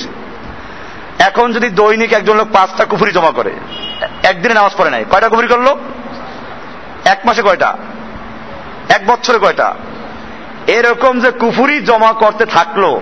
এখন 1.19 1.47
যদি 1.53 1.67
দৈনিক 1.79 2.11
একজন 2.13 2.35
লোক 2.37 2.47
পাঁচটা 2.53 2.83
কুফুরি 2.85 3.11
জমা 3.11 3.31
করে 3.31 3.53
একদিনে 4.23 4.53
নামাজ 4.53 4.71
পড়ে 4.77 4.89
নাই। 4.89 5.05
কয়টা 5.11 5.29
কুফুরি 5.29 5.47
করল? 5.47 5.67
এক 7.05 7.19
মাসে 7.25 7.41
কয়টা? 7.41 7.77
এক 8.89 9.07
বছরে 9.07 9.37
কয়টা? 9.37 9.73
এরকম 10.67 11.19
যে 11.19 11.31
কুফুরি 11.31 11.79
জমা 11.79 12.13
করতে 12.13 12.45
থাকল, 12.45 12.99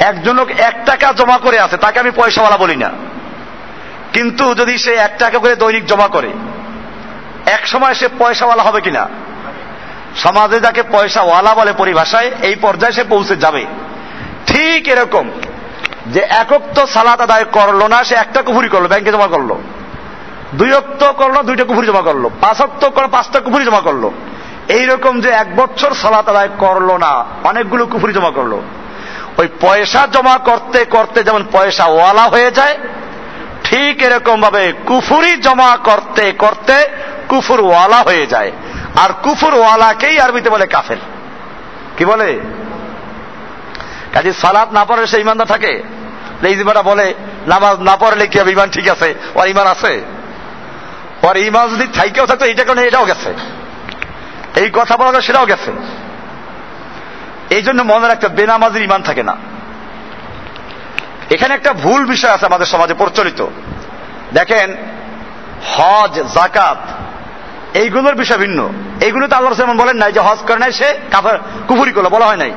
একজন 0.00 0.36
লোক 0.36 0.50
এক 0.50 0.76
টাকা 0.86 1.12
জমা 1.12 1.38
করে 1.38 1.58
আছে, 1.60 1.76
তাকে 1.76 2.00
আমি 2.00 2.10
পয়সাওয়ালা 2.10 2.56
বলি 2.56 2.76
না। 2.76 2.90
কিন্তু 4.12 4.54
যদি 4.54 4.78
সে 4.78 4.94
এক 4.94 5.12
টাকা 5.18 5.38
করে 5.38 5.56
দৈনিক 5.56 5.86
জমা 5.86 6.08
করে, 6.08 6.30
এক 7.46 7.66
সময় 7.66 7.94
সে 7.94 8.08
পয়সাওয়ালা 8.18 8.62
হবে 8.62 8.80
কিনা? 8.80 9.08
সমাজে 10.16 10.60
যাকে 10.60 10.82
পয়সা 10.82 11.22
ওয়ালা 11.22 11.54
বলে 11.54 11.72
পরিভাষায়, 11.72 12.30
এই 12.42 12.54
পর্যায়ে 12.54 12.92
সে 12.92 13.04
পৌঁছে 13.04 13.36
যাবে। 13.36 13.66
ঠিক 14.46 14.88
এরকম 14.88 15.30
যে 16.06 16.20
একক 16.20 16.62
তো 16.74 16.86
সালাত 16.86 17.20
আদায় 17.20 17.44
করল 17.44 17.86
না, 17.86 18.04
সে 18.04 18.14
একটা 18.14 18.42
কুফুরি 18.42 18.68
করল, 18.68 18.86
ব্যাংকে 18.86 19.12
জমা 19.12 19.26
করল। 19.26 19.50
দুই 20.54 20.72
অক্ত 20.72 21.12
করল, 21.12 21.42
দুইটা 21.42 21.64
কুফুরি 21.64 21.86
জমা 21.86 22.00
করল। 22.00 22.28
পাঁচ 22.40 22.62
অক্ত 22.62 22.88
করল, 22.88 23.06
পাঁচটা 23.06 23.40
কুফুরি 23.40 23.64
জমা 23.64 23.80
করল। 23.80 24.10
এইরকম 24.68 25.20
যে 25.20 25.28
এক 25.28 25.56
বছর 25.56 25.94
সালাত 25.94 26.28
আদায় 26.28 26.48
করল 26.58 26.96
না, 26.96 27.24
অনেকগুলো 27.44 27.86
কুফুরি 27.86 28.12
জমা 28.12 28.30
করল। 28.30 28.60
ওই 29.38 29.48
পয়সা 29.60 30.06
জমা 30.12 30.38
করতে 30.38 30.84
করতে 30.84 31.22
যেমন 31.22 31.44
পয়সা 31.52 31.84
ওয়ালা 31.84 32.22
হয়ে 32.22 32.50
যায়, 32.50 32.78
ঠিক 33.64 34.02
এরকম 34.02 34.40
ভাবে 34.40 34.72
কুফুরি 34.86 35.36
জমা 35.36 35.76
করতে 35.84 36.32
করতে 36.32 36.88
কুফুর 37.28 37.60
ওয়ালা 37.60 37.96
হয়ে 37.96 38.26
যায়। 38.26 38.52
আর 39.00 39.10
কুফুর 39.22 39.54
ওয়ালাকেই 39.54 40.20
আরবিতে 40.20 40.50
বলে 40.50 40.66
কাফের। 40.66 40.96
কি 41.96 42.04
বলে? 42.04 42.40
কাজে 44.12 44.32
সালাত 44.32 44.72
না 44.72 44.84
পড়লে 44.84 45.06
সে 45.06 45.20
ইমানদার 45.20 45.46
থাকে। 45.46 45.82
এই 46.42 46.64
বলে, 46.84 47.14
নামাজ 47.46 47.78
না 47.78 47.96
পড়লে 47.96 48.26
কি 48.26 48.38
হবে 48.38 48.52
ইমান 48.52 48.68
ঠিক 48.70 48.88
আছে? 48.88 49.14
ওর 49.34 49.48
ইমান 49.48 49.66
আছে? 49.66 50.00
ওর 51.22 51.36
ইমান 51.36 51.68
যদি 51.68 51.86
থাইকেও 51.94 52.26
থাকতো, 52.26 52.44
এইটা 52.44 52.64
কারণে 52.64 52.82
এটাও 52.82 53.04
গেছে। 53.04 53.34
এই 54.60 54.70
কথা 54.74 54.96
বলা 54.96 55.20
সেটাও 55.20 55.46
গেছে। 55.46 55.72
এই 57.50 57.62
জন্য 57.62 57.82
মনে 57.82 58.08
রাখতে 58.08 58.28
বেনামাজির 58.28 58.82
ইমান 58.82 59.02
থাকে 59.02 59.22
না। 59.22 59.36
এখানে 61.30 61.54
একটা 61.54 61.72
ভুল 61.72 62.06
বিষয় 62.06 62.30
আছে 62.30 62.46
আমাদের 62.46 62.66
সমাজে 62.66 62.94
প্রচলিত। 62.94 63.46
দেখেন, 64.34 64.76
হজ 65.76 66.22
জাকাত 66.34 66.78
এইগুলোর 67.76 68.14
বিষয় 68.14 68.38
ভিন্ন। 68.38 68.68
এইগুলো 69.00 69.28
তো 69.28 69.36
আল্লাহ 69.36 69.54
যেমন 69.54 69.76
বলেন 69.76 69.96
নাই 69.96 70.12
যে 70.12 70.20
হজ 70.20 70.38
করে 70.38 70.58
নাই, 70.58 70.72
সে 70.72 70.98
কাফের, 71.10 71.38
কুফুরি 71.68 71.92
করল, 71.92 72.08
বলা 72.08 72.26
হয় 72.26 72.36
নাই। 72.36 72.52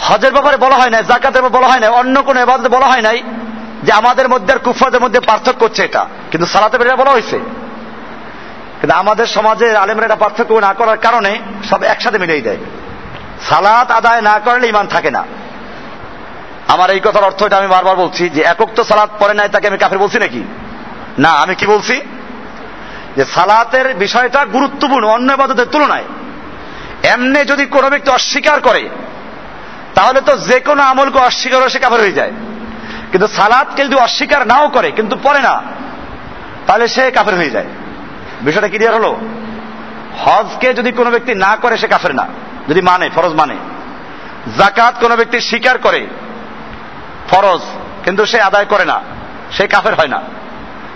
হজের 0.00 0.32
ব্যাপারে 0.32 0.56
বলা 0.56 0.76
হয় 0.76 0.90
নাই 0.90 1.04
জাকাতের 1.04 1.42
বলা 1.42 1.68
হয় 1.68 1.80
নাই, 1.80 1.88
অন্য 1.88 2.22
কোনো 2.22 2.40
এবাদতে 2.40 2.68
বলা 2.68 2.86
হয় 2.86 3.02
নাই। 3.02 3.22
যে 3.82 3.92
আমাদের 3.92 4.28
মধ্যে 4.28 4.52
আর 4.52 4.58
কুফাদের 4.58 5.00
মধ্যে 5.00 5.20
পার্থক্য 5.20 5.64
হচ্ছে 5.64 5.84
এটা। 5.84 6.06
কিন্তু 6.30 6.46
সালাতে 6.46 6.78
বেরিয়ে 6.78 6.96
বলা 6.96 7.10
হয়েছে। 7.10 7.38
কিন্তু 8.80 8.96
আমাদের 8.96 9.26
সমাজে 9.26 9.76
আলেমরা 9.76 10.06
এটা 10.06 10.16
পার্থক্য 10.16 10.54
না 10.54 10.72
করার 10.72 10.98
কারণে 10.98 11.38
সব 11.70 11.82
একসাথে 11.82 12.18
মিলিয়ে 12.18 12.40
দেয়। 12.40 12.56
সালাত 13.48 13.90
আদায় 13.90 14.20
না 14.20 14.38
করলে 14.38 14.68
ইমান 14.68 14.86
থাকে 14.86 15.10
না। 15.10 15.24
আমার 16.68 16.90
এই 16.90 17.00
কথার 17.00 17.24
অর্থ 17.24 17.42
এটা 17.42 17.56
আমি 17.56 17.66
বারবার 17.66 17.96
বলছি 17.96 18.28
যে 18.28 18.42
একক 18.42 18.68
তো 18.74 18.84
সালাত 18.84 19.10
পরে 19.18 19.34
নাই 19.34 19.48
তাকে 19.48 19.68
আমি 19.68 19.78
কাফের 19.78 19.98
বলছি 19.98 20.18
নাকি? 20.18 20.42
না, 21.18 21.30
আমি 21.30 21.54
কি 21.54 21.66
বলছি? 21.66 22.00
যে 23.16 23.24
সালাতের 23.24 23.94
বিষয়টা 23.94 24.44
গুরুত্বপূর্ণ, 24.44 25.08
অন্য 25.08 25.32
এবাদতের 25.32 25.66
তুলনায়। 25.66 26.04
এমনি 27.02 27.44
যদি 27.44 27.66
কোনো 27.66 27.90
ব্যক্তি 27.90 28.10
অস্বীকার 28.10 28.60
করে, 28.60 28.88
তাহলে 29.94 30.20
তো 30.20 30.36
যে 30.36 30.60
কোনো 30.60 30.82
আমলকে 30.82 31.18
অস্বীকার 31.18 31.68
সে 31.68 31.78
কাফের 31.78 32.00
হয়ে 32.00 32.12
যায়। 32.12 32.32
কিন্তু 33.12 33.28
সালাদকে 33.28 33.84
যদি 33.84 33.94
অস্বীকার 33.94 34.46
নাও 34.46 34.68
করে, 34.68 34.90
কিন্তু 34.90 35.16
পরে 35.16 35.40
না, 35.40 35.62
তাহলে 36.66 36.88
সে 36.88 37.10
কাফের 37.10 37.34
হয়ে 37.34 37.50
যায়। 37.50 37.64
বিষয়টা 38.42 38.68
ক্লিয়ার 38.68 38.94
হলো? 38.94 39.16
হজকে 40.18 40.74
যদি 40.74 40.92
কোনো 40.92 41.10
ব্যক্তি 41.10 41.34
না 41.34 41.56
করে, 41.56 41.76
সে 41.76 41.88
কাফের 41.88 42.14
না। 42.14 42.26
যদি 42.68 42.80
মানে 42.80 43.10
ফরজ 43.14 43.32
মানে। 43.32 43.56
জাকাত 44.58 44.94
কোনো 45.00 45.16
ব্যক্তি 45.16 45.40
স্বীকার 45.40 45.78
করে, 45.78 46.06
ফরজ, 47.30 47.60
কিন্তু 48.04 48.26
সে 48.26 48.40
আদায় 48.40 48.64
করে 48.64 48.84
না, 48.84 49.00
সে 49.52 49.66
কাফের 49.66 49.94
হয় 49.94 50.08
না। 50.08 50.20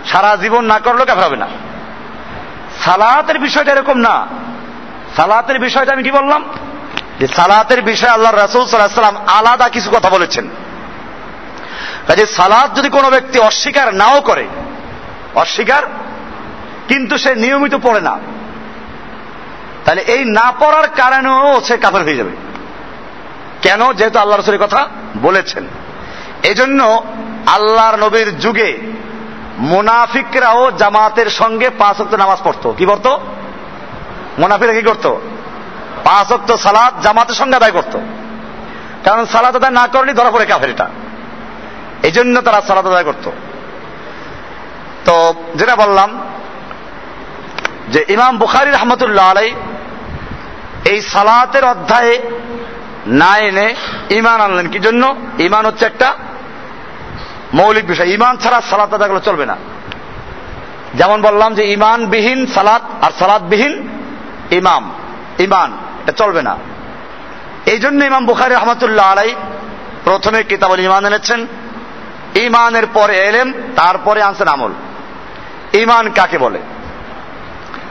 সারা 0.07 0.37
জীবন 0.37 0.65
না 0.65 0.79
করলেও 0.79 1.07
কাফের 1.07 1.25
হবে 1.25 1.37
না। 1.37 1.49
সালাতের 2.85 3.39
বিষয়টা 3.39 3.73
এরকম 3.73 3.99
না। 3.99 4.27
সালাতের 5.17 5.59
বিষয়টা 5.59 5.93
আমি 5.93 6.03
কি 6.03 6.11
বললাম? 6.11 6.45
যে 7.21 7.27
সালাতের 7.27 7.83
বিষয়ে 7.83 8.11
আল্লাহ 8.11 8.35
রাসুল 8.35 8.67
সাল্লাহ 8.67 9.03
সাল্লাম 9.03 9.27
আলাদা 9.27 9.69
কিছু 9.69 9.91
কথা 9.91 10.11
বলেছেন। 10.11 10.49
কাজে 12.07 12.27
সালাদ 12.27 12.79
যদি 12.79 12.89
কোনো 12.89 13.11
ব্যক্তি 13.11 13.39
অস্বীকার 13.39 13.95
নাও 13.95 14.21
করে, 14.21 14.47
অস্বীকার, 15.35 15.83
কিন্তু 16.89 17.19
সে 17.19 17.35
নিয়মিত 17.35 17.75
পড়ে 17.75 18.01
না, 18.01 18.19
তাহলে 19.85 20.01
এই 20.01 20.25
না 20.25 20.53
পড়ার 20.59 20.89
কারণেও 20.89 21.61
সে 21.61 21.77
কাফের 21.77 22.03
হয়ে 22.03 22.17
যাবে। 22.17 22.31
কেন? 23.63 23.93
যেহেতু 23.93 24.19
আল্লাহ 24.19 24.41
রসুলের 24.41 24.63
কথা 24.63 24.89
বলেছেন। 25.23 25.67
এই 26.43 26.55
জন্য 26.55 27.05
আল্লাহর 27.47 27.99
নবীর 27.99 28.39
যুগে 28.39 28.79
মুনাফিকরাও 29.59 30.71
জামাতের 30.71 31.31
সঙ্গে 31.31 31.71
পাঁচ 31.71 32.01
অক্ট 32.01 32.15
নামাজ 32.15 32.39
পড়তো। 32.45 32.75
কি 32.79 32.87
পড়তো? 32.87 33.21
মুনাফিকরা 34.39 34.73
কি 34.73 34.83
করতো? 34.83 35.21
পাঁচ 36.05 36.33
অক্ট 36.33 36.53
সালাদ 36.53 37.03
জামাতের 37.03 37.35
সঙ্গে 37.35 37.57
আদায় 37.57 37.71
করতো। 37.71 38.01
কারণ 39.05 39.27
সালাদ 39.27 39.57
আদায় 39.57 39.73
না 39.73 39.87
করলে 39.87 40.13
ধরা 40.13 40.31
পড়ে 40.31 40.47
কাফের 40.47 40.71
এটা। 40.71 40.89
এই 42.03 42.13
জন্য 42.13 42.41
তারা 42.41 42.61
সালাদ 42.61 42.87
আদায় 42.87 43.05
করত। 43.05 43.31
তো 45.05 45.35
যেটা 45.55 45.77
বললাম 45.77 46.19
যে 47.89 48.05
ইমাম 48.09 48.39
বুখারি 48.39 48.71
রহমতুল্লাহ 48.71 49.31
আলাই 49.31 49.53
এই 50.85 51.03
সালাতের 51.03 51.65
অধ্যায়ে 51.65 52.21
না 53.07 53.39
এনে 53.39 53.75
ইমান 54.11 54.41
আনলেন। 54.41 54.69
কি 54.69 54.79
জন্য 54.79 55.17
ইমান 55.39 55.67
হচ্ছে 55.67 55.87
একটা 55.87 56.15
মৌলিক 57.55 57.87
বিষয়। 57.87 58.07
ইমান 58.07 58.37
ছাড়া 58.37 58.61
সালাত 58.61 58.95
আদাগুলো 58.95 59.21
চলবে 59.21 59.47
না। 59.47 59.57
যেমন 60.95 61.23
বললাম 61.23 61.55
যে 61.55 61.73
ইমানবিহীন 61.73 62.47
সালাত 62.47 62.83
আর 63.03 63.11
সালাদবিহীন 63.19 63.89
ইমাম। 64.51 64.93
ইমান 65.39 65.73
এটা 66.03 66.13
চলবে 66.13 66.43
না। 66.43 66.57
এই 67.67 67.79
জন্য 67.79 68.05
ইমাম 68.05 68.27
বুখারি 68.27 68.55
রহমতুল্লাহ 68.55 69.13
আলাই 69.13 69.35
প্রথমে 70.05 70.43
কিতাবুল 70.43 70.81
ইমান 70.81 71.07
এনেছেন। 71.07 71.47
ইমানের 72.35 72.87
পরে 72.87 73.17
এলেম 73.17 73.53
তারপরে 73.77 74.23
আনছেন 74.23 74.49
আমল। 74.49 74.73
ইমান 75.73 76.11
কাকে 76.11 76.39
বলে? 76.39 76.59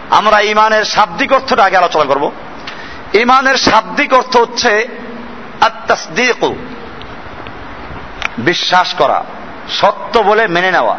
আমরা 0.10 0.40
ইমানের 0.40 0.84
শাব্দিক 0.84 1.34
অর্থটা 1.34 1.64
আগে 1.64 1.78
আলোচনা 1.78 2.04
করব। 2.04 2.32
ইমানের 3.14 3.58
শাব্দিক 3.58 4.14
অর্থ 4.14 4.38
হচ্ছে 4.38 4.88
বিশ্বাস 8.38 8.94
করা, 8.94 9.24
সত্য 9.70 10.20
বলে 10.20 10.48
মেনে 10.48 10.72
নেওয়া, 10.72 10.98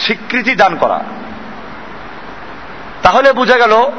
স্বীকৃতি 0.00 0.54
দান 0.54 0.76
করা। 0.76 1.00
তাহলে 3.02 3.32
বোঝা 3.32 3.58
গেল, 3.58 3.90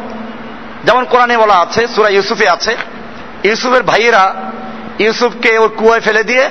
যেমন 0.86 1.06
কোরআনে 1.06 1.38
বলা 1.38 1.54
আছে, 1.54 1.88
সুরা 1.88 2.10
ইউসুফে 2.10 2.50
আছে, 2.50 2.78
ইউসুফের 3.44 3.84
ভাইয়েরা 3.84 4.36
ইউসুফকে 5.00 5.58
ওর 5.58 5.70
কুয়ায় 5.78 6.02
ফেলে 6.02 6.24
দিয়ে 6.24 6.50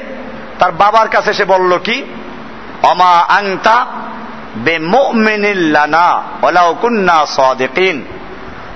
তার 0.60 0.72
বাবার 0.72 1.08
কাছে 1.08 1.32
সে 1.32 1.44
বলল 1.44 1.78
কি? 1.78 2.04
অমা 2.82 3.10
আংতা 3.28 3.86
বে 4.56 4.78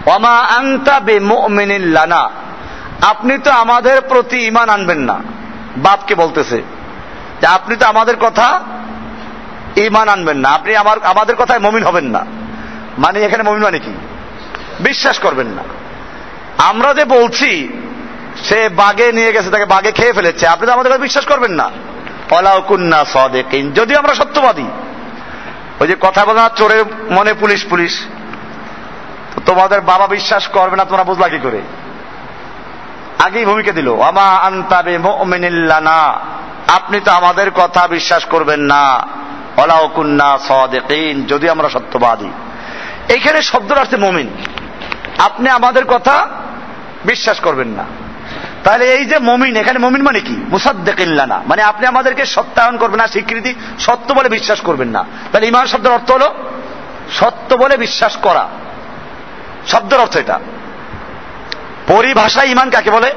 অমা 0.06 0.38
আংতা 0.38 1.00
বে 1.00 1.20
আপনি 3.02 3.38
তো 3.38 3.50
আমাদের 3.50 4.00
প্রতি 4.00 4.46
ইমান 4.46 4.68
আনবেন 4.68 4.98
না। 4.98 5.20
বাপকে 5.76 6.14
বলতেছে, 6.14 6.62
যে 7.40 7.46
আপনি 7.46 7.76
তো 7.76 7.86
আমাদের 7.86 8.16
কথা 8.16 8.60
ইমান 9.76 10.08
আনবেন 10.08 10.38
না, 10.38 10.48
আপনি 10.48 10.76
আমার, 10.76 10.96
আমাদের 11.04 11.36
কথায় 11.36 11.58
মমিন 11.58 11.84
হবেন 11.84 12.04
না। 12.04 12.26
মানে 12.98 13.20
এখানে 13.20 13.42
মমিন 13.42 13.62
মানে 13.62 13.78
কি? 13.78 13.92
বিশ্বাস 14.80 15.18
করবেন 15.18 15.46
না। 15.46 15.62
আমরা 16.58 16.94
যে 16.94 17.04
বলছি 17.04 17.50
সে 18.44 18.68
বাগে 18.68 19.12
নিয়ে 19.12 19.32
গেছে, 19.32 19.50
তাকে 19.50 19.64
বাগে 19.64 19.92
খেয়ে 19.92 20.12
ফেলেছে। 20.12 20.46
আপনি 20.46 20.66
তো 20.66 20.72
আমাদের 20.72 20.92
কথা 20.92 21.02
বিশ্বাস 21.02 21.26
করবেন 21.26 21.50
না। 21.50 21.70
অলাউ 22.30 22.60
কুন্না 22.60 23.04
সদেকিন। 23.04 23.72
যদিও 23.72 23.98
আমরা 23.98 24.14
সত্যবাদী। 24.14 24.64
ওই 25.80 25.88
যে 25.88 25.96
কথা 26.00 26.24
বলা 26.24 26.50
চোরের 26.56 26.84
মনে 27.10 27.34
পুলিশ 27.34 27.66
পুলিশ। 27.70 28.00
তোমাদের 29.46 29.80
বাবা 29.80 30.06
বিশ্বাস 30.06 30.48
করবে 30.48 30.76
না, 30.76 30.84
তোমরা 30.84 31.04
বুঝলা 31.04 31.28
কি 31.28 31.38
করে? 31.38 31.60
আগেই 33.18 33.44
ভূমিকা 33.44 33.72
দিল। 33.72 34.00
আমা 34.00 34.22
আন্তাবে 34.22 34.98
মোমিনিল্লানা 34.98 36.20
আপনি 36.68 37.00
তো 37.00 37.10
আমাদের 37.10 37.50
কথা 37.50 37.88
বিশ্বাস 37.88 38.24
করবেন 38.24 38.60
না। 38.60 39.06
অলাউ 39.56 39.88
কুন্না 39.88 40.38
সদেকিন। 40.38 41.26
যদি 41.26 41.48
আমরা 41.48 41.68
সত্যবাদী। 41.68 42.30
এখানে 43.08 43.42
শব্দটা 43.42 43.80
আসছে 43.80 43.96
মমিন। 43.96 44.30
আপনি 45.18 45.48
আমাদের 45.50 45.84
কথা 45.84 46.26
বিশ্বাস 47.04 47.40
করবেন 47.40 47.68
না। 47.68 48.03
তাহলে 48.64 48.84
এই 48.94 49.04
যে 49.04 49.18
মমিন, 49.18 49.56
এখানে 49.56 49.78
মমিন 49.78 50.02
মানে 50.02 50.20
কি? 50.20 50.36
মুসাদ্দেকিল্লানা 50.50 51.42
মানে 51.46 51.62
আপনি 51.62 51.86
আমাদেরকে 51.86 52.24
সত্যায়ন 52.26 52.76
করবেন 52.78 53.00
না 53.00 53.06
স্বীকৃতি 53.06 53.54
সত্য 53.78 54.08
বলে 54.12 54.28
বিশ্বাস 54.28 54.60
করবেন 54.60 54.88
না। 54.88 55.04
তাহলে 55.32 55.46
ইমান 55.46 55.66
শব্দের 55.66 55.92
অর্থ 55.92 56.08
হলো 56.12 56.34
সত্য 57.12 57.54
বলে 57.54 57.76
বিশ্বাস 57.76 58.16
করা। 58.16 58.48
শব্দের 59.66 60.00
অর্থ 60.00 60.16
এটা। 60.16 60.40
পরিভাষায় 61.86 62.48
ইমান 62.48 62.70
কাকে 62.70 62.90
বলে? 62.90 63.10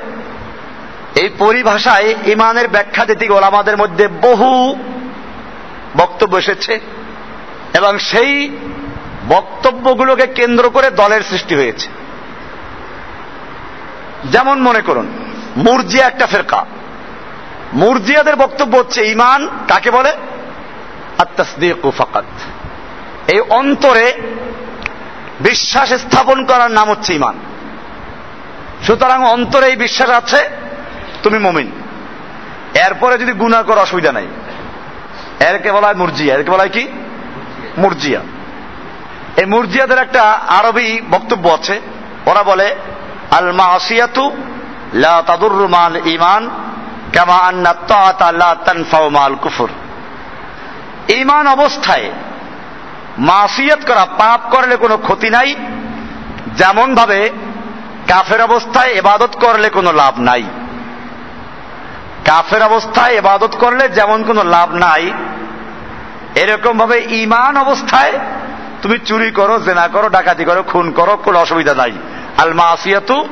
এই 1.21 1.29
পরিভাষায় 1.37 2.15
ইমানের 2.25 2.67
ব্যাখ্যা 2.67 3.05
দিতে 3.05 3.25
আমাদের 3.43 3.77
মধ্যে 3.77 4.07
বহু 4.07 4.75
বক্তব্য 5.97 6.37
এসেছে, 6.37 6.73
এবং 7.73 7.97
সেই 7.97 8.33
বক্তব্যগুলোকে 9.29 10.25
কেন্দ্র 10.27 10.69
করে 10.69 10.87
দলের 10.91 11.21
সৃষ্টি 11.29 11.55
হয়েছে। 11.55 11.87
যেমন 14.25 14.61
মনে 14.61 14.81
করুন 14.81 15.07
মুরজিয়া 15.57 16.07
একটা 16.07 16.27
ফেরকা। 16.27 16.65
মুরজিয়াদের 17.73 18.35
বক্তব্য 18.35 18.77
হচ্ছে 18.77 19.07
ইমান 19.07 19.49
কাকে 19.67 19.91
বলে? 19.91 20.11
ফাকাত। 21.97 22.23
এই 23.27 23.39
অন্তরে 23.39 24.13
বিশ্বাস 25.41 25.93
স্থাপন 25.93 26.45
করার 26.45 26.71
নাম 26.71 26.91
হচ্ছে 26.91 27.13
ইমান 27.13 27.35
সুতরাং 28.87 29.25
অন্তরে 29.25 29.67
এই 29.67 29.75
বিশ্বাস 29.75 30.09
আছে, 30.09 30.49
তুমি 31.23 31.39
মমিন। 31.39 31.71
এরপরে 32.73 33.17
যদি 33.17 33.31
গুণা 33.31 33.63
করার 33.63 33.79
অসুবিধা 33.79 34.11
নাই। 34.11 34.27
এরকে 35.39 35.71
বলা 35.71 35.87
হয় 35.87 35.95
মুরজিয়া। 35.95 36.35
এরকে 36.35 36.51
বলা 36.51 36.63
হয় 36.63 36.69
কি? 36.69 36.87
মুরজিয়া। 37.77 38.21
এই 39.37 39.45
মুরজিয়াদের 39.45 39.97
একটা 39.97 40.23
আরবি 40.47 41.01
বক্তব্য 41.11 41.49
আছে। 41.49 41.81
ওরা 42.25 42.43
বলে 42.43 42.75
আল 43.31 43.51
মাসিয়াতু 43.51 44.31
লা 44.93 45.21
তাদুরু 45.21 45.67
মাল 45.67 46.07
ইমান 46.07 46.49
কামা 47.13 47.35
আন্না 47.35 47.73
তাআতা 47.73 48.31
ইমান 51.07 51.47
অবস্থায় 51.47 52.11
মাসিয়াত 53.17 53.79
করা, 53.87 54.05
পাপ 54.05 54.41
করলে 54.55 54.75
কোনো 54.75 54.97
ক্ষতি 54.97 55.29
নাই 55.29 55.55
যেমন 56.55 56.95
ভাবে 56.95 57.29
কাফের 58.07 58.41
অবস্থায় 58.41 58.87
এবাদত 58.87 59.37
করলে 59.39 59.69
কোনো 59.69 59.91
লাভ 59.91 60.19
নাই। 60.19 60.43
কাফের 62.25 62.63
অবস্থায় 62.63 63.13
এবাদত 63.13 63.55
করলে 63.59 63.89
যেমন 63.89 64.23
কোনো 64.23 64.43
লাভ 64.43 64.73
নাই 64.73 65.13
এরকম 66.35 66.77
ভাবে 66.77 66.97
ইমান 66.99 67.57
অবস্থায় 67.57 68.19
তুমি 68.81 68.99
চুরি 69.05 69.31
করো, 69.31 69.59
জেনা 69.59 69.87
করো, 69.87 70.09
ডাকাতি 70.09 70.45
করো, 70.45 70.63
খুন 70.63 70.91
করো, 70.91 71.17
কোনো 71.17 71.39
অসুবিধা 71.39 71.73
নাই। 71.73 71.91
আল 72.37 72.53
মাসিয়াতু 72.53 73.27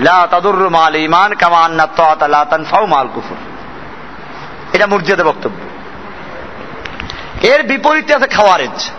লা 0.00 0.28
তাদুরু 0.30 0.68
মাল 0.68 0.96
ইমান 0.96 1.34
কামা 1.34 1.68
এটা 4.72 4.86
মুরজিয়াদের 4.86 5.26
বক্তব্য। 5.26 5.56
এর 7.46 7.62
বিপরীতে 7.62 8.14
আছে 8.14 8.26
খাওয়ারেজ। 8.26 8.90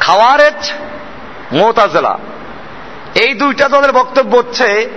খাওয়ারেজ, 0.00 0.72
মোতাজেলা। 1.52 2.18
এই 3.14 3.34
দুইটা 3.34 3.68
দলের 3.68 3.92
বক্তব্য 3.92 4.36
হচ্ছে 4.36 4.90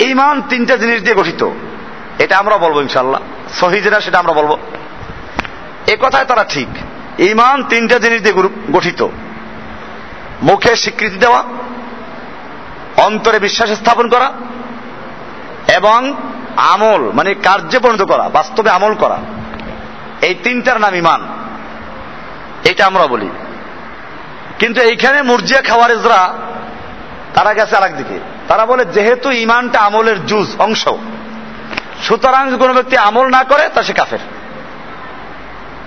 ইমান 0.00 0.42
তিনটা 0.42 0.76
জিনিস 0.76 1.02
দিয়ে 1.02 1.14
গঠিত। 1.14 1.50
এটা 2.18 2.38
আমরা 2.38 2.58
বলব 2.58 2.82
ইনশাল্লাহ 2.82 3.20
সহি 3.52 3.82
সেটা 4.00 4.18
আমরা 4.18 4.32
বলব। 4.32 4.58
এ 5.86 5.96
কথায় 6.00 6.24
তারা 6.24 6.44
ঠিক। 6.44 6.68
ইমান 7.18 7.64
তিনটা 7.64 7.98
জিনিস 7.98 8.22
দিয়ে 8.22 8.48
গঠিত। 8.72 9.06
মুখে 10.42 10.76
স্বীকৃতি 10.76 11.16
দেওয়া 11.16 11.44
অন্তরে 13.00 13.38
বিশ্বাস 13.38 13.70
স্থাপন 13.70 14.08
করা 14.08 14.32
এবং 15.76 16.14
আমল 16.56 17.10
মানে 17.12 17.34
কার্যে 17.34 17.78
পরিণত 17.78 18.02
করা, 18.02 18.28
বাস্তবে 18.28 18.70
আমল 18.70 18.94
করা। 18.94 19.18
এই 20.22 20.34
তিনটার 20.34 20.80
নাম 20.80 20.94
ইমান 20.94 21.26
এটা 22.64 22.86
আমরা 22.86 23.06
বলি। 23.06 23.30
কিন্তু 24.58 24.80
এইখানে 24.80 25.22
মুরজিয়া 25.22 25.62
খাওয়ারেজরা, 25.62 26.34
তারা 27.34 27.54
গেছে 27.54 27.76
আর 27.76 27.90
তারা 28.48 28.66
বলে, 28.66 28.84
যেহেতু 28.84 29.30
ইমানটা 29.30 29.80
আমলের 29.80 30.26
জুজ, 30.26 30.46
অংশ, 30.58 30.88
সুতরাং 32.02 32.58
কোনো 32.58 32.72
ব্যক্তি 32.74 32.96
আমল 32.96 33.26
না 33.26 33.44
করে, 33.44 33.68
তা 33.74 33.82
সে 33.82 33.92
কাফের। 33.92 34.18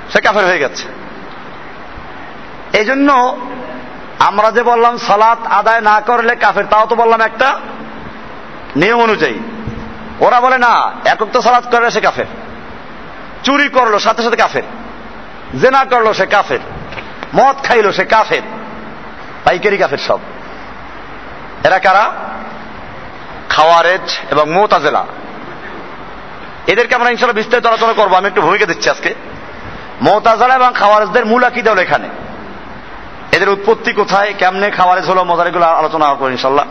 সে 0.10 0.22
কাফের 0.22 0.46
হয়ে 0.46 0.60
গেছে। 0.60 0.84
এই 2.78 2.86
জন্য 2.86 3.38
আমরা 4.28 4.52
যে 4.52 4.64
বললাম 4.64 4.98
সালাত 4.98 5.48
আদায় 5.48 5.82
না 5.82 6.02
করলে 6.02 6.36
কাফের, 6.36 6.66
তাও 6.66 6.86
তো 6.86 6.96
বললাম 6.96 7.22
একটা 7.22 7.60
নিয়ম 8.76 9.02
অনুযায়ী। 9.02 9.40
ওরা 10.20 10.42
বলে, 10.42 10.58
না, 10.58 10.92
একক 11.06 11.28
তো 11.34 11.42
সালাত 11.42 11.76
করলে 11.76 11.92
সে 11.92 12.02
কাফের। 12.02 12.26
চুরি 13.44 13.70
করল 13.70 13.98
সাথে 13.98 14.24
সাথে 14.24 14.36
কাফের। 14.36 14.64
জেনা 15.62 15.86
করল 15.86 16.14
সে 16.14 16.26
কাফের। 16.26 16.60
মদ 17.36 17.56
খাইলো 17.64 17.92
সে 17.92 18.06
কাফের। 18.06 18.42
পাইকারি 19.44 19.78
কাফের 19.78 19.98
সব। 19.98 20.20
এরা 21.64 21.80
কারা? 21.80 22.12
খাওয়ারেজ 23.50 24.32
এবং 24.32 24.52
মোতাজেলা। 24.52 25.06
এদেরকে 26.68 26.96
আমরা 26.96 27.10
ইনশাল্লাহ 27.10 27.36
বিস্তারিত 27.36 27.66
আলোচনা 27.66 27.94
করব। 27.94 28.14
আমি 28.14 28.28
একটু 28.28 28.42
ভূমিকা 28.42 28.66
দিচ্ছি 28.66 28.90
আজকে। 28.90 29.16
মোতাজেলা 30.02 30.56
এবং 30.56 30.72
খাওয়ারেজদের 30.76 31.26
মূল 31.26 31.44
আকিদা 31.44 31.72
হলো 31.72 31.82
এখানে। 31.82 32.10
এদের 33.44 33.56
উৎপত্তি 33.56 33.92
কোথায়, 33.94 34.34
কেমনে 34.40 34.68
খাওয়ারেজ 34.70 35.06
হলো 35.06 35.24
মজারিগুলো 35.24 35.66
আলোচনা 35.66 36.06
করব 36.14 36.32
ইনশাল্লাহ 36.32 36.66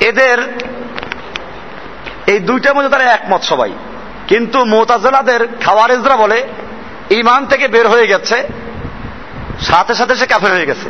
এদের 0.00 0.38
এই 2.26 2.38
দুইটার 2.38 2.74
মধ্যে 2.74 2.88
তারা 2.88 3.04
একমত 3.04 3.42
সবাই। 3.42 3.72
কিন্তু 4.28 4.58
মোতাজেলাদের 4.64 5.40
খাওয়ারেজরা 5.60 6.16
বলে 6.16 6.38
ইমান 7.10 7.46
থেকে 7.46 7.68
বের 7.68 7.86
হয়ে 7.88 8.06
গেছে, 8.06 8.36
সাথে 9.60 9.94
সাথে 9.94 10.14
সে 10.14 10.26
কাফের 10.26 10.52
হয়ে 10.52 10.66
গেছে। 10.66 10.88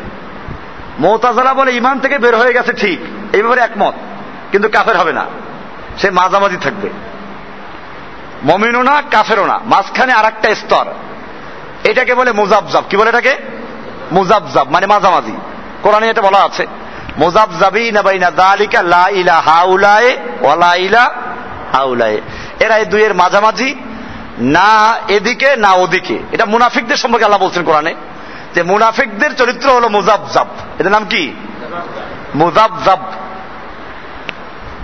মোতাজেলা 0.98 1.52
বলে 1.54 1.70
ইমান 1.72 1.96
থেকে 2.00 2.16
বের 2.18 2.36
হয়ে 2.36 2.52
গেছে 2.52 2.72
ঠিক, 2.72 2.98
এই 3.32 3.42
ব্যাপারে 3.42 3.60
একমত, 3.60 3.94
কিন্তু 4.52 4.68
কাফের 4.68 4.96
হবে 4.96 5.12
না। 5.12 5.24
সে 5.98 6.10
মাঝামাঝি 6.10 6.58
থাকবে। 6.60 6.88
মমিনও 8.44 8.82
না 8.82 9.02
কাফেরও 9.10 9.46
না 9.46 9.56
মাঝখানে 9.64 10.12
আর 10.12 10.24
একটা 10.24 10.48
স্তর। 10.54 10.86
এটাকে 11.84 12.12
বলে 12.14 12.30
মুজাবজাব। 12.32 12.84
কি 12.90 12.96
বলে 12.96 13.10
এটাকে? 13.10 13.57
মুজাবজাব 14.12 14.70
মানে 14.70 14.86
মাঝামাঝি। 14.86 15.36
কোরআনে 15.82 16.10
এটা 16.10 16.22
বলা 16.22 16.38
আছে 16.38 16.66
মুজাবজাবি 17.18 17.92
না 17.92 18.02
বাইনা 18.02 18.30
দালিকা 18.30 18.82
লা 18.82 19.08
ইলা 19.08 19.40
হাউলায়ে 19.40 20.16
ওয়ালা 20.40 20.74
ইলা 20.74 21.10
হাউলায়ে। 21.72 22.20
এরা 22.60 22.76
এই 22.76 22.84
দুইয়ের 22.84 23.14
মাঝামাঝি, 23.14 23.74
না 24.38 24.96
এদিকে, 25.08 25.56
না 25.56 25.72
ওদিকে। 25.72 26.18
এটা 26.32 26.44
মুনাফিকদের 26.44 26.96
সম্পর্কে 26.96 27.24
আল্লাহ 27.24 27.40
বলছেন 27.40 27.64
কোরআনে, 27.64 27.94
যে 28.54 28.62
মুনাফিকদের 28.62 29.36
চরিত্র 29.36 29.70
হলো 29.70 29.88
মুজাবজাব। 29.88 30.46
এদের 30.78 30.92
নাম 30.92 31.04
কি? 31.04 31.34
মুজাবজাব। 32.34 32.98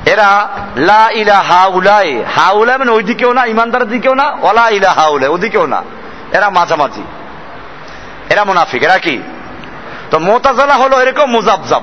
এরা 0.07 0.49
লা 0.77 1.11
ইলা 1.11 1.39
হাউলায়, 1.41 2.25
হাউলা 2.37 2.79
মানে 2.79 2.91
ওইদিকেও 2.91 3.33
না, 3.33 3.45
ইমানদারের 3.45 3.89
দিকেও 3.89 4.15
না 4.15 4.37
ওলা 4.43 4.69
ইলা 4.69 4.91
হাউলায়, 4.91 5.33
ওদিকেও 5.33 5.67
না। 5.67 5.83
এরা 6.33 6.51
মাঝামাঝি। 6.51 7.03
এরা 8.31 8.45
মুনাফিক, 8.45 8.83
এরা 8.83 8.99
কি? 8.99 9.23
তো 10.11 10.19
মোতাজালা 10.19 10.75
হলো 10.75 11.01
এরকম 11.01 11.31
মুজাবজাব। 11.31 11.83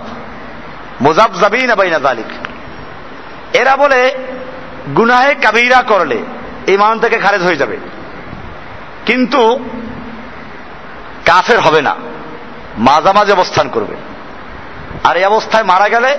মুজাবজাবি 1.01 1.61
না 1.61 1.75
বাইনা 1.75 2.15
এরা 3.53 3.77
বলে, 3.77 4.17
গুনাহে 4.95 5.35
কাবিরা 5.35 5.81
করলে 5.81 6.17
ইমান 6.67 6.99
থেকে 6.99 7.17
খারেজ 7.17 7.41
হয়ে 7.41 7.55
যাবে। 7.55 7.77
কিন্তু 9.05 9.59
কাফের 11.25 11.59
হবে 11.59 11.81
না, 11.81 11.95
মাঝামাঝি 12.77 13.31
অবস্থান 13.31 13.69
করবে। 13.69 13.95
আর 15.03 15.17
এই 15.17 15.25
অবস্থায় 15.25 15.63
মারা 15.63 15.89
গেলে 15.89 16.17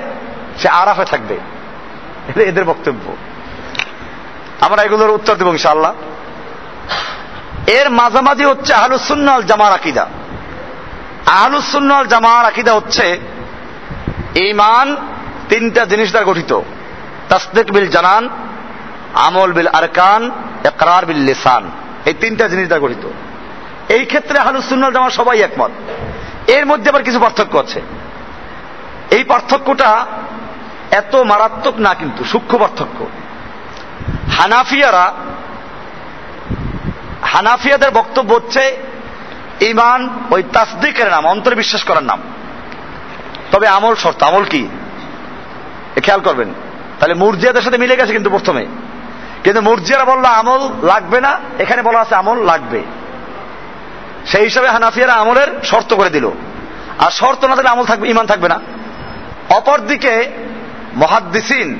সে 0.59 0.69
আরাফে 0.69 1.05
থাকবে। 1.05 1.39
এদের 2.43 2.65
বক্তব্য। 2.65 3.17
আমরা 4.61 4.83
এগুলোর 4.83 5.11
উত্তর 5.11 5.35
দেব 5.35 5.49
ইনশাল্লাহ 5.49 5.93
এর 7.67 7.91
মাঝামাঝি 7.91 8.45
হচ্ছে 8.45 8.75
আহলুসুন্নাল 8.75 9.43
জামার 9.43 9.73
আকিদা। 9.73 10.07
আহলুসুন্নাল 11.27 12.07
জামার 12.07 12.47
আকিদা 12.47 12.73
হচ্ছে 12.73 13.21
ইমান 14.35 14.97
তিনটা 15.49 15.85
জিনিস 15.85 16.11
দ্বারা 16.11 16.27
গঠিত। 16.27 16.61
তাসদিক 17.29 17.73
বিল 17.73 17.89
জানান, 17.89 18.29
আমল 19.15 19.53
বিল 19.53 19.67
আরকান 19.67 20.31
একরার 20.65 21.07
বিল 21.07 21.17
লিসান। 21.17 21.71
এই 22.07 22.15
তিনটা 22.15 22.49
জিনিস 22.49 22.67
দ্বারা 22.67 22.87
গঠিত। 22.87 23.09
এই 23.89 24.05
ক্ষেত্রে 24.05 24.39
আহলুসুন্নাল 24.39 24.93
জামা 24.93 25.11
সবাই 25.11 25.41
একমত। 25.41 25.71
এর 26.51 26.67
মধ্যে 26.67 26.91
আবার 26.91 27.03
কিছু 27.03 27.19
পার্থক্য 27.19 27.59
আছে। 27.59 27.81
এই 29.11 29.25
পার্থক্যটা 29.25 30.07
এত 30.91 31.15
মারাত্মক 31.17 31.79
না 31.79 31.95
কিন্তু, 31.95 32.25
সূক্ষ্ম 32.25 32.59
পার্থক্য। 32.59 33.07
হানাফিয়ারা 34.39 35.15
হানাফিয়াদের 37.33 37.91
বক্তব্য 37.91 38.35
হচ্ছে 38.35 38.77
ইমান 39.61 40.09
ওই 40.31 40.43
তাসদিকের 40.53 41.11
নাম 41.11 41.27
অন্তর 41.27 41.55
বিশ্বাস 41.55 41.85
করার 41.85 42.03
নাম। 42.03 42.23
তবে 43.51 43.69
আমল 43.69 43.95
শর্ত, 43.95 44.23
আমল 44.23 44.45
কি? 44.45 44.69
খেয়াল 46.03 46.21
করবেন। 46.21 46.55
তাহলে 47.01 47.15
মুরজিয়াদের 47.15 47.63
সাথে 47.63 47.79
মিলে 47.79 47.97
গেছে 47.97 48.13
কিন্তু 48.13 48.31
প্রথমে। 48.31 48.67
কিন্তু 49.45 49.61
মুরজিয়ারা 49.61 50.05
বলল, 50.05 50.25
আমল 50.25 50.87
লাগবে 50.87 51.21
না। 51.21 51.41
এখানে 51.59 51.83
বলা 51.83 52.01
আছে, 52.01 52.15
আমল 52.15 52.45
লাগবে। 52.45 52.83
সেই 54.27 54.45
হিসাবে 54.45 54.69
হানাফিয়ারা 54.69 55.13
আমলের 55.13 55.47
শর্ত 55.65 55.95
করে 55.95 56.11
দিল। 56.11 56.31
আর 56.99 57.11
শর্ত 57.11 57.45
না 57.45 57.57
দিলে 57.57 57.69
আমল 57.69 57.85
থাকবে 57.85 58.11
ইমান 58.11 58.27
থাকবে 58.27 58.49
না। 58.49 58.61
অপরদিকে 59.51 60.31
মহাদ্দিসিন, 60.97 61.79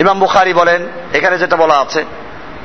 ইমাম 0.00 0.18
বুখারি 0.18 0.54
বলেন, 0.54 0.86
এখানে 1.12 1.38
যেটা 1.38 1.56
বলা 1.56 1.74
আছে, 1.74 2.04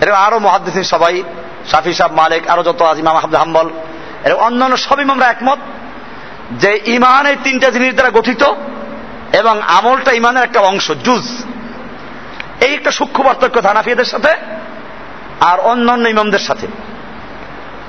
এরকম 0.02 0.18
আরও 0.18 0.40
মহাদ্দিসিন 0.40 0.84
সবাই 0.84 1.24
শাফি 1.68 1.94
সাহ 1.94 2.12
মালিক, 2.12 2.48
আরও 2.48 2.64
যত 2.64 2.96
ইমাম 2.98 3.16
আহমদ 3.16 3.36
হাম্বল 3.36 3.70
এরকম 4.24 4.42
অন্যান্য 4.42 4.78
সব 4.78 5.00
ইমামরা 5.00 5.26
একমত 5.26 5.58
যে 6.52 6.82
ইমান 6.86 7.26
এই 7.26 7.36
তিনটা 7.44 7.70
জিনিস 7.70 7.94
দ্বারা 7.94 8.10
গঠিত 8.10 8.44
এবং 9.34 9.62
আমলটা 9.62 10.12
ইমানের 10.12 10.44
একটা 10.44 10.60
অংশ, 10.60 10.92
জুজ। 10.92 11.44
এই 12.62 12.74
একটা 12.74 12.92
সূক্ষ্ম 12.92 13.24
পার্থক্য 13.24 13.68
হানাফিয়াদের 13.68 14.06
সাথে 14.06 14.34
আর 15.40 15.60
অন্যান্য 15.60 16.10
ইমামদের 16.10 16.40
সাথে। 16.40 16.68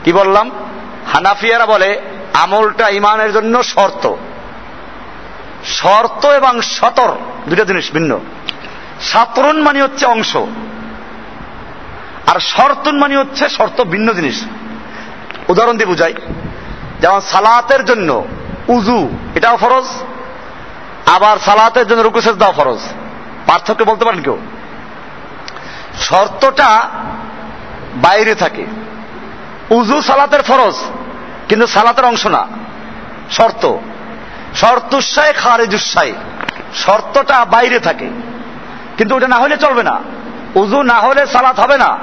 কি 0.05 0.13
বললাম? 0.13 0.51
হানাফিয়ারা 1.13 1.67
বলে, 1.67 2.01
আমলটা 2.33 2.89
ইমানের 2.89 3.33
জন্য 3.33 3.65
শর্ত। 3.65 4.15
শর্ত 5.65 6.27
এবং 6.27 6.61
সতর 6.61 7.17
দুটা 7.49 7.65
জিনিস 7.65 7.93
ভিন্ন। 7.93 8.21
সাতরুন 9.01 9.63
মানে 9.63 9.83
হচ্ছে 9.83 10.07
অংশ। 10.07 10.37
আর 12.35 12.41
শর্তুন 12.41 12.99
মানে 12.99 13.17
হচ্ছে 13.17 13.49
শর্ত 13.49 13.83
ভিন্ন 13.83 14.13
জিনিস। 14.13 14.45
উদাহরণ 15.49 15.73
দিয়ে 15.73 15.87
বুঝাই। 15.87 16.15
যেমন 17.01 17.21
সালাতের 17.21 17.85
জন্য 17.85 18.27
উজু 18.69 19.09
এটাও 19.35 19.57
ফরজ। 19.57 19.85
আবার 21.07 21.37
সালাতের 21.39 21.87
জন্য 21.87 22.01
রুকুসেজ 22.01 22.37
দাও 22.37 22.53
ফরজ। 22.53 22.79
পার্থক্য 23.47 23.85
বলতে 23.85 24.05
পারেন 24.05 24.23
কেউ? 24.23 24.39
শর্তটা 26.01 26.91
বাইরে 27.95 28.35
থাকে। 28.35 28.67
উজু 29.71 30.03
সালাতের 30.03 30.43
ফরজ, 30.43 30.75
কিন্তু 31.49 31.67
সালাতের 31.67 32.05
অংশ 32.05 32.27
না। 32.27 32.47
শর্ত। 33.31 33.77
শর্তুসায় 34.55 35.33
খারেজুসাই 35.33 36.13
শর্তটা 36.75 37.45
বাইরে 37.45 37.79
থাকে। 37.79 38.11
কিন্তু 38.97 39.17
ওটা 39.17 39.29
না 39.29 39.37
হলে 39.37 39.57
চলবে 39.57 39.83
না। 39.83 40.01
উজু 40.55 40.83
না 40.83 40.95
হলে 40.95 41.27
সালাত 41.27 41.61
হবে 41.61 41.79
না। 41.79 41.99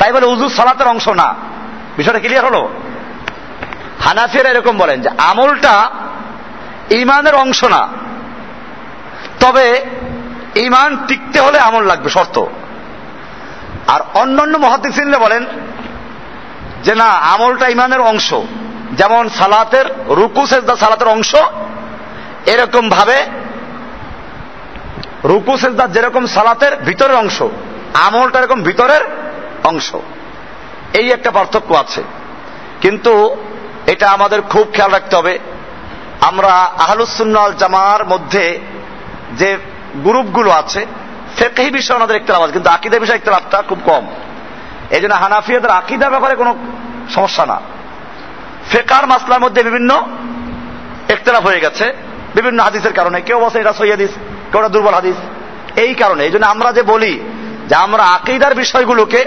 তাই 0.00 0.12
বলে 0.12 0.26
উজু 0.26 0.48
সালাতের 0.48 0.86
অংশ 0.86 1.08
না। 1.08 1.34
বিষয়টা 1.96 2.18
ক্লিয়ার 2.18 2.44
হলো? 2.44 2.68
হানাফিরা 4.00 4.50
এরকম 4.50 4.78
বলেন 4.78 5.00
যে 5.00 5.08
আমলটা 5.18 5.90
ইমানের 6.90 7.34
অংশ 7.34 7.64
না। 7.64 7.88
তবে 9.40 9.84
ইমান 10.56 10.96
টিকতে 11.06 11.40
হলে 11.40 11.58
আমল 11.58 11.84
লাগবে, 11.84 12.10
শর্ত। 12.10 12.44
আর 13.88 14.00
অন্যান্য 14.14 14.58
মহাদিসিনরা 14.58 15.18
বলেন 15.18 15.46
যে 16.84 16.94
না, 16.94 17.04
আমলটা 17.04 17.68
ইমানের 17.68 18.00
অংশ। 18.00 18.34
যেমন 18.92 19.28
সালাতের 19.28 19.84
রুকু, 20.08 20.46
সেজদা 20.46 20.76
সালাতের 20.76 21.08
অংশ, 21.08 21.34
এরকম 22.46 22.88
ভাবে 22.88 23.26
রুকু, 25.24 25.56
সেজদা 25.56 25.86
যেরকম 25.86 26.26
সালাতের 26.26 26.76
ভিতরের 26.76 27.16
অংশ, 27.16 27.42
আমলটা 27.94 28.38
এরকম 28.38 28.62
ভিতরের 28.62 29.19
অংশ। 29.64 29.96
এই 30.92 31.10
একটা 31.10 31.30
পার্থক্য 31.30 31.74
আছে। 31.74 32.02
কিন্তু 32.80 33.36
এটা 33.86 34.10
আমাদের 34.10 34.42
খুব 34.42 34.68
খেয়াল 34.72 34.90
রাখতে 34.90 35.16
হবে। 35.16 35.38
আমরা 36.20 36.48
আহলুসুন্নাল 36.54 37.52
জামার 37.52 38.06
মধ্যে 38.06 38.58
যে 39.32 39.56
গ্রুপগুলো 39.94 40.50
আছে, 40.50 40.86
ফেকহি 41.36 41.70
বিষয়ে 41.70 41.96
আমাদের 41.96 42.16
ইখতলাফ 42.16 42.40
আছে, 42.40 42.52
কিন্তু 42.52 42.70
আকিদা 42.70 42.98
বিষয়ে 42.98 43.16
ইখতলাফটা 43.16 43.62
খুব 43.62 43.78
কম। 43.84 44.06
এই 44.90 45.00
জন্য 45.00 45.14
হানাফিয়াদের 45.14 45.70
আকিদার 45.70 46.10
ব্যাপারে 46.10 46.34
কোনো 46.34 46.56
সমস্যা 47.14 47.46
না। 47.46 47.60
ফেকার 48.70 49.06
মাসলার 49.06 49.40
মধ্যে 49.40 49.62
বিভিন্ন 49.62 50.06
ইখতলাফ 51.10 51.46
হয়ে 51.46 51.60
গেছে। 51.60 51.92
বিভিন্ন 52.34 52.62
হাদিসের 52.62 52.92
কারণে। 52.92 53.20
কেউ 53.20 53.40
বলছে 53.40 53.58
এটা 53.58 53.72
সই 53.72 53.90
হাদিস, 53.90 54.10
কেউ 54.52 54.68
দুর্বল 54.68 54.94
হাদিস। 54.94 55.16
এই 55.78 55.94
কারণে। 55.94 56.24
এই 56.24 56.30
জন্য 56.30 56.46
আমরা 56.46 56.72
যে 56.72 56.82
বলি 56.82 57.20
যে 57.68 57.74
আমরা 57.74 58.02
আকিদার 58.02 58.54
বিষয়গুলোকে 58.54 59.24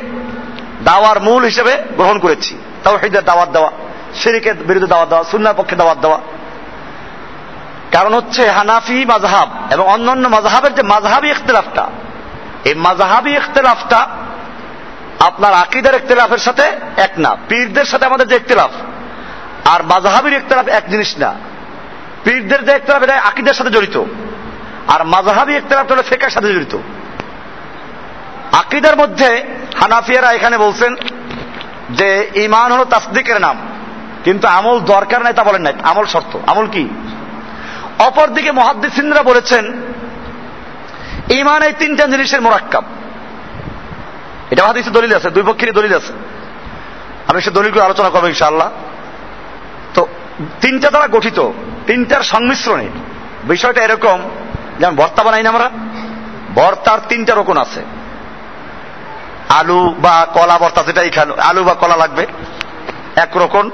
দাওয়ার 0.83 1.21
মূল 1.21 1.43
হিসেবে 1.43 1.77
গ্রহণ 1.95 2.19
করেছি। 2.19 2.57
তাও 2.83 2.97
হেদের 2.97 3.23
দাওয়াত 3.23 3.49
দেওয়া, 3.49 3.71
শিরিকের 4.15 4.55
বিরুদ্ধে 4.55 4.87
দাওয়াত 4.87 5.09
দেওয়া, 5.09 5.23
সুন্নার 5.23 5.53
পক্ষে 5.57 5.75
দাওয়াত 5.75 5.97
দেওয়া। 5.97 6.19
কারণ 7.91 8.13
হচ্ছে 8.13 8.49
হানাফি 8.49 9.05
মাঝহাব 9.05 9.49
এবং 9.71 9.87
অন্যান্য 9.87 10.27
মাঝহাবের 10.27 10.75
যে 10.75 10.83
মাঝহাবি 10.83 11.29
ইখতলাফটা, 11.29 11.89
এই 12.65 12.73
মাঝহাবি 12.73 13.31
ইখতলাফটা 13.31 14.07
আপনার 15.19 15.53
আকিদার 15.53 15.95
ইখতলাফের 15.95 16.37
সাথে 16.37 16.71
এক 16.97 17.11
না, 17.17 17.37
পীরদের 17.49 17.85
সাথে 17.85 18.05
আমাদের 18.05 18.27
যে 18.27 18.35
ইখতলাফ, 18.35 18.71
আর 19.67 19.83
মাঝহাবির 19.83 20.33
ইখতলাফ 20.33 20.67
এক 20.67 20.89
জিনিস 20.89 21.17
না। 21.17 21.33
পীরদের 22.23 22.65
যে 22.65 22.71
ইখতলাফ, 22.71 23.03
এটা 23.03 23.21
আকিদের 23.21 23.53
সাথে 23.53 23.69
জড়িত। 23.69 24.03
আর 24.87 25.03
মাঝহাবি 25.03 25.55
ইখতলাফটা 25.55 25.93
হলো 25.93 26.03
ফেকার 26.03 26.29
সাথে 26.29 26.53
জড়িত। 26.53 26.77
আকিদার 28.53 28.97
মধ্যে 28.97 29.43
হানাফিয়ারা 29.75 30.31
এখানে 30.31 30.57
বলছেন 30.57 30.95
যে 31.89 32.31
ইমান 32.35 32.71
হলো 32.71 32.85
তাসদিকের 32.85 33.41
নাম। 33.41 33.57
কিন্তু 34.23 34.47
আমল 34.47 34.79
দরকার 34.79 35.21
নাই 35.21 35.33
তা 35.33 35.43
বলেন 35.43 35.61
নাই। 35.61 35.73
আমল 35.83 36.05
শর্ত। 36.05 36.37
আমল 36.47 36.67
কি? 36.67 36.89
অপরদিকে 37.99 38.51
মহাদ্দিসিনরা 38.51 39.23
বলেছেন 39.23 39.73
ইমান 41.29 41.63
এই 41.63 41.73
তিনটা 41.79 42.05
জিনিসের 42.05 42.41
মোরাক্কাব। 42.41 42.83
এটা 44.51 44.67
হাদিসে 44.67 44.89
দলিল 44.89 45.15
আছে, 45.15 45.29
দুই 45.29 45.43
পক্ষেরই 45.43 45.71
দলিল 45.71 45.95
আছে। 45.95 46.13
আমি 47.27 47.41
সে 47.41 47.51
দলিলগুলো 47.51 47.83
আলোচনা 47.83 48.09
করব 48.09 48.27
ইনশাআল্লাহ। 48.27 48.69
তো 49.93 50.07
তিনটা 50.61 50.89
দ্বারা 50.89 51.07
গঠিত, 51.07 51.51
তিনটার 51.87 52.21
সংমিশ্রণে। 52.21 52.87
বিষয়টা 53.43 53.81
এরকম, 53.81 54.21
যেমন 54.79 54.95
ভর্তা 54.95 55.23
বানাই 55.23 55.43
না 55.43 55.49
আমরা, 55.49 55.69
ভর্তার 56.55 56.99
তিনটা 57.09 57.35
রকম 57.35 57.57
আছে। 57.57 58.02
আলু 59.53 59.95
বা 59.99 60.27
কলা 60.33 60.57
ভর্তা 60.57 60.83
যেটা 60.83 61.01
এখানে, 61.01 61.41
আলু 61.41 61.63
বা 61.63 61.73
কলা 61.73 61.95
লাগবে। 61.95 62.27
এক 63.15 63.37
রকম। 63.37 63.69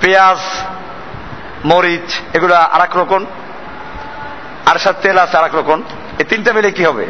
পেঁয়াজ, 0.00 0.38
মরিচ, 1.64 2.36
এগুলো 2.36 2.54
আর 2.54 2.80
এক 2.80 2.96
রকম। 2.96 3.24
আর 4.66 4.78
সাথে 4.78 5.02
তেল 5.02 5.18
আছে 5.18 5.36
আর 5.36 5.44
এক 5.44 5.54
রকম। 5.54 5.82
এই 6.18 6.24
তিনটা 6.24 6.52
মিলে 6.52 6.70
কি 6.70 6.84
হবে? 6.84 7.06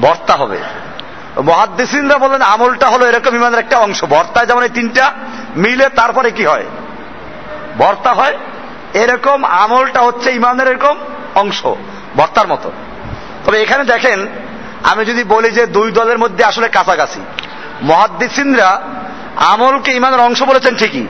ভর্তা 0.00 0.34
হবে। 0.34 0.58
মহাদ্দেসিনরা 1.44 2.18
বলেন, 2.18 2.42
আমলটা 2.42 2.88
হলো 2.88 3.06
এরকম 3.06 3.34
ইমানের 3.34 3.58
একটা 3.58 3.78
অংশ। 3.78 4.04
ভর্তায় 4.04 4.46
যেমন 4.46 4.62
এই 4.62 4.68
তিনটা 4.68 5.12
মিলে, 5.56 5.88
তারপরে 5.88 6.30
কি 6.30 6.44
হয়? 6.44 6.64
ভর্তা 7.78 8.12
হয়। 8.12 8.38
এরকম 8.94 9.44
আমলটা 9.44 10.00
হচ্ছে 10.00 10.32
ইমানের 10.32 10.68
এরকম 10.68 10.96
অংশ, 11.34 11.66
ভর্তার 12.16 12.48
মতো। 12.48 12.72
তবে 13.44 13.62
এখানে 13.62 13.84
দেখেন 13.84 14.26
আমি 14.84 15.04
যদি 15.04 15.24
বলি 15.24 15.50
যে 15.50 15.66
দুই 15.66 15.90
দলের 15.90 16.18
মধ্যে 16.18 16.44
আসলে 16.44 16.68
কাছাকাছি, 16.68 17.20
মহাদ্দিসিনরা 17.82 18.82
আমলকে 19.36 19.92
ইমানের 19.92 20.20
অংশ 20.20 20.42
বলেছেন 20.42 20.76
ঠিকই। 20.76 21.06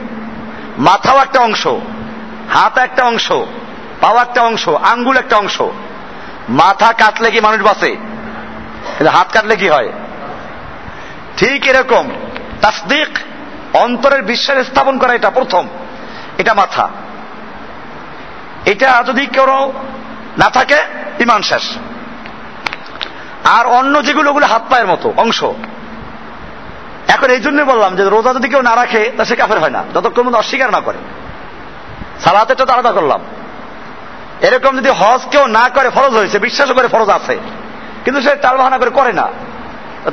মাথাও 0.77 1.19
একটা 1.19 1.39
অংশ 1.39 1.67
হাত 2.49 2.77
একটা 2.77 3.03
অংশ, 3.03 3.31
পাও 4.01 4.17
একটা 4.17 4.41
অংশ, 4.41 4.69
আঙ্গুল 4.69 5.17
একটা 5.17 5.37
অংশ। 5.37 5.61
মাথা 6.49 6.93
কাটলে 6.93 7.31
কি 7.31 7.39
মানুষ 7.39 7.61
বাঁচে? 7.61 7.95
হাত 9.07 9.31
কাটলে 9.31 9.55
কি 9.55 9.69
হয়? 9.69 9.91
ঠিক 11.37 11.67
এরকম 11.67 12.09
তাসদিক, 12.61 13.17
অন্তরের 13.73 14.21
বিশ্বাস 14.21 14.67
স্থাপন 14.67 14.97
করা 14.97 15.13
এটা 15.13 15.29
প্রথম। 15.29 15.67
এটা 16.37 16.53
মাথা। 16.53 16.89
এটা 18.65 19.03
যদি 19.07 19.25
কেউ 19.25 19.73
না 20.37 20.49
থাকে, 20.49 20.77
ইমান 21.19 21.41
শেষ। 21.41 21.75
আর 23.43 23.65
অন্য 23.67 24.03
যেগুলো, 24.03 24.29
ওগুলো 24.29 24.45
হাত 24.45 24.61
পায়ের 24.69 24.87
মতো, 24.87 25.13
অংশ। 25.17 25.43
এখন 27.07 27.29
এই 27.29 27.39
জন্যই 27.39 27.63
বললাম 27.63 27.95
যে 27.95 28.03
রোজা 28.03 28.33
যদি 28.33 28.49
কেউ 28.49 28.61
না 28.61 28.75
রাখে, 28.75 29.11
তা 29.17 29.25
সে 29.25 29.35
কাফের 29.35 29.59
হয় 29.59 29.69
না, 29.69 29.83
যতক্ষণ 29.95 30.33
অস্বীকার 30.33 30.71
না 30.71 30.79
করে। 30.79 30.97
সালাতেটা 32.23 32.65
তো 32.65 32.73
আলাদা 32.73 32.91
করলাম। 32.91 33.19
এরকম 34.41 34.77
যদি 34.77 34.89
হজ 34.89 35.21
কেউ 35.31 35.47
না 35.47 35.69
করে, 35.69 35.89
ফরজ 35.89 36.13
হয়েছে, 36.13 36.39
বিশ্বাস 36.39 36.71
করে 36.71 36.87
ফরজ 36.87 37.09
আছে, 37.09 37.39
কিন্তু 38.05 38.21
সে 38.21 38.35
টাল 38.35 38.57
বাহানা 38.57 38.77
করে 38.77 38.89
করে 38.89 39.13
না 39.13 39.27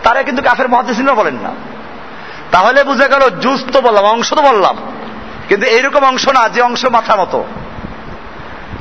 তারা 0.04 0.22
কিন্তু 0.22 0.42
কাফের 0.42 0.68
মহাদিসিনরা 0.68 1.14
বলেন 1.14 1.34
না। 1.34 1.50
তাহলে 2.50 2.84
বুঝে 2.84 3.08
গেল, 3.08 3.30
জুস 3.40 3.64
তো 3.72 3.80
বললাম, 3.80 4.04
অংশ 4.04 4.34
তো 4.34 4.42
বললাম, 4.42 4.76
কিন্তু 5.48 5.66
এইরকম 5.66 6.04
অংশ 6.04 6.28
না, 6.28 6.48
যে 6.48 6.62
অংশ 6.62 6.84
মাথা 6.84 7.16
মতো। 7.16 7.44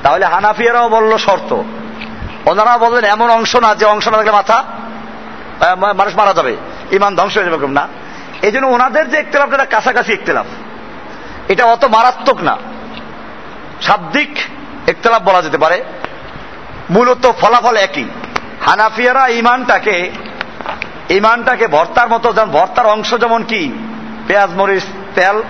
তাহলে 0.03 0.25
হানাফিয়ারাও 0.25 0.89
বলল 0.89 1.17
শর্ত। 1.17 1.63
ওনারা 2.45 2.77
বললেন, 2.77 3.11
এমন 3.11 3.29
অংশ 3.29 3.55
না, 3.55 3.75
যে 3.75 3.85
অংশ 3.85 4.07
না 4.07 4.17
থাকলে 4.17 4.31
মাথা 4.31 4.63
মানুষ 5.75 6.15
মারা 6.15 6.33
যাবে। 6.33 6.57
ইমান 6.91 7.15
ধ্বংস 7.15 7.37
হয়ে 7.37 7.49
যাবে 7.49 7.67
না। 7.67 7.87
এই 8.41 8.51
জন্য 8.51 8.67
ওনাদের 8.67 9.09
যে 9.09 9.19
ইকতলাফ 9.19 9.53
এটা 9.53 9.65
কাছাকাছি 9.65 10.13
ইকতলাফ 10.13 10.45
এটা 11.47 11.65
অত 11.65 11.85
মারাত্মক 11.85 12.41
না। 12.41 12.57
শাব্দিক 13.81 14.37
ইকতলাফ 14.89 15.21
বলা 15.21 15.41
যেতে 15.41 15.57
পারে। 15.57 15.83
মূলত 16.89 17.31
ফলাফল 17.41 17.77
একই। 17.77 18.05
হানাফিয়ারা 18.65 19.27
ইমানটাকে 19.27 20.11
ইমানটাকে 21.09 21.67
ভর্তার 21.67 22.09
মতো, 22.09 22.33
যেমন 22.33 22.51
ভর্তার 22.51 22.85
অংশ 22.85 23.15
যেমন 23.15 23.43
কি? 23.43 23.71
পেঁয়াজ, 24.27 24.49
মরিচ, 24.49 24.83
তেল, 25.15 25.43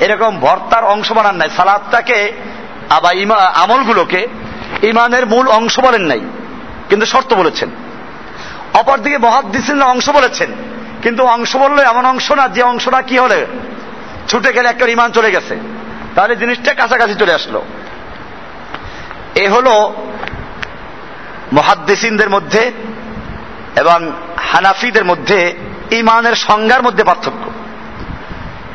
এরকম 0.00 0.38
ভর্তার 0.40 0.84
অংশ 0.84 1.12
বানান 1.12 1.36
নাই। 1.36 1.50
সালাদটাকে, 1.56 2.32
আবার 2.90 3.14
আমলগুলোকে 3.54 4.28
ইমানের 4.82 5.26
মূল 5.26 5.48
অংশ 5.48 5.80
বলেন 5.80 6.02
নাই, 6.02 6.20
কিন্তু 6.88 7.06
শর্ত 7.06 7.34
বলেছেন। 7.34 7.70
অপরদিকে 8.74 9.18
মহাদিসিন 9.18 9.82
অংশ 9.82 10.10
বলেছেন, 10.10 10.50
কিন্তু 11.02 11.24
অংশ 11.24 11.56
বললে 11.56 11.82
এমন 11.82 12.06
অংশ 12.06 12.32
না, 12.32 12.48
যে 12.48 12.62
অংশটা 12.62 13.02
কি 13.02 13.18
হলে 13.18 13.46
ছুটে 14.28 14.52
গেলে 14.52 14.68
একটা 14.68 14.86
ইমান 14.86 15.12
চলে 15.12 15.30
গেছে। 15.30 15.56
তাহলে 16.14 16.36
জিনিসটা 16.36 16.74
কাছাকাছি 16.74 17.14
চলে 17.14 17.34
আসলো। 17.34 17.64
এ 19.34 19.48
হল 19.48 19.66
মহাদ্দেসিনদের 21.52 22.30
মধ্যে 22.30 22.72
এবং 23.76 24.12
হানাফিদের 24.36 25.04
মধ্যে 25.04 25.54
ইমানের 25.90 26.34
সংজ্ঞার 26.34 26.82
মধ্যে 26.82 27.04
পার্থক্য। 27.04 27.50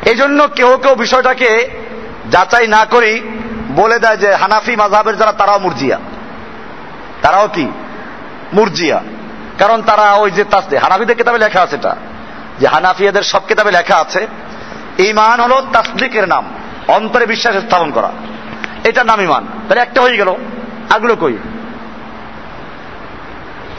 এই 0.10 0.16
জন্য 0.16 0.48
কেউ 0.48 0.78
কেউ 0.78 0.96
বিষয়টাকে 0.96 1.70
যাচাই 2.30 2.68
না 2.68 2.86
করেই 2.86 3.22
বলে 3.75 3.99
দেয় 3.99 4.17
যে 4.17 4.36
হানাফি 4.36 4.75
মাঝাবের 4.75 5.17
যারা, 5.17 5.31
তারাও 5.31 5.60
মুরজিয়া। 5.60 5.99
তারাও 7.21 7.47
কি? 7.47 7.67
মুরজিয়া। 8.53 9.01
কারণ 9.57 9.81
তারা 9.81 10.13
ওই 10.13 10.31
যে 10.31 10.43
তাসদে 10.43 10.77
হানাফিদের 10.77 11.15
কিতাবে 11.15 11.38
লেখা 11.38 11.62
আছে 11.62 11.75
এটা। 11.75 11.95
যে 12.60 12.67
হানাফিয়াদের 12.67 13.23
সব 13.23 13.41
কিতাবে 13.47 13.71
লেখা 13.71 13.95
আছে 13.95 14.27
ইমান 14.97 15.39
হলো 15.39 15.65
তাসদিকের 15.73 16.27
নাম, 16.27 16.45
অন্তরে 16.88 17.25
বিশ্বাস 17.25 17.55
স্থাপন 17.55 17.91
করা। 17.91 18.12
এটার 18.84 19.05
নাম 19.05 19.21
ইমান 19.21 19.45
তাহলে 19.69 19.81
একটা 19.81 20.01
হয়ে 20.01 20.17
গেল। 20.17 20.36
আগুলো 20.89 21.15
কই? 21.15 21.38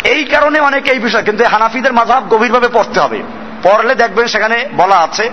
এই 0.05 0.25
কারণে 0.25 0.61
অনেকে 0.61 0.91
এই 0.91 0.99
বিষয়, 0.99 1.23
কিন্তু 1.23 1.45
হানাফিদের 1.45 1.93
মাঝাব 1.93 2.29
গভীরভাবে 2.29 2.69
পড়তে 2.69 3.01
হবে। 3.01 3.23
পড়লে 3.63 3.95
দেখবেন 3.95 4.27
সেখানে 4.27 4.69
বলা 4.77 4.97
আছে 4.97 5.31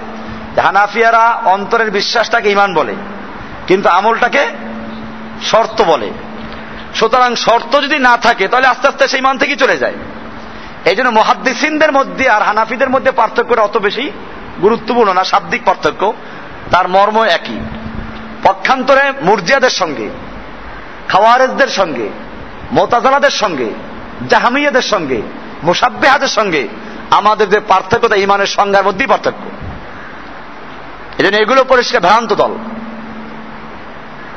হানাফিয়ারা 0.63 1.41
অন্তরের 1.45 1.91
বিশ্বাসটাকে 1.91 2.51
ইমান 2.51 2.73
বলে। 2.73 2.95
কিন্তু 3.69 3.89
আমলটাকে 3.89 4.45
শর্ত 5.43 5.81
বলে। 5.81 6.11
সুতরাং 6.95 7.35
শর্ত 7.35 7.81
যদি 7.81 7.99
না 7.99 8.17
থাকে, 8.17 8.47
তাহলে 8.47 8.67
আস্তে 8.67 8.87
আস্তে 8.87 9.07
সেই 9.07 9.21
মান 9.21 9.37
থেকেই 9.37 9.55
চলে 9.55 9.77
যায়। 9.77 9.93
এই 10.85 10.95
জন্য 10.95 11.09
মহাদ্দিসিনদের 11.09 11.91
মধ্যে 11.91 12.29
আর 12.29 12.41
হানাফিদের 12.41 12.89
মধ্যে 12.89 13.11
পার্থক্যটা 13.11 13.61
অত 13.61 13.77
বেশি 13.77 14.11
গুরুত্বপূর্ণ 14.61 15.13
না, 15.13 15.23
শাব্দিক 15.23 15.61
পার্থক্য। 15.65 16.13
তার 16.71 16.87
মর্ম 16.87 17.23
একই। 17.23 17.59
পক্ষান্তরে 18.43 19.11
মুরজিয়াদের 19.21 19.69
সঙ্গে, 19.69 20.09
খাওয়ারেজদের 21.07 21.67
সঙ্গে, 21.67 22.09
মোতাজালাদের 22.71 23.29
সঙ্গে, 23.29 23.69
জাহামিয়াদের 24.29 24.81
সঙ্গে 24.81 25.21
মুসাব্বেহাদের 25.63 26.27
সঙ্গে 26.27 26.67
আমাদের 27.11 27.49
যে 27.49 27.59
পার্থক্য 27.59 28.07
তা 28.07 28.15
ইমানের 28.15 28.47
সংজ্ঞার 28.47 28.85
মধ্যেই 28.85 29.07
পার্থক্য। 29.07 29.49
এই 31.17 31.25
জন্য 31.25 31.37
এগুলো 31.37 31.63
পরিষ্কার 31.63 32.01
ভ্রান্ত 32.01 32.33
দল। 32.33 32.57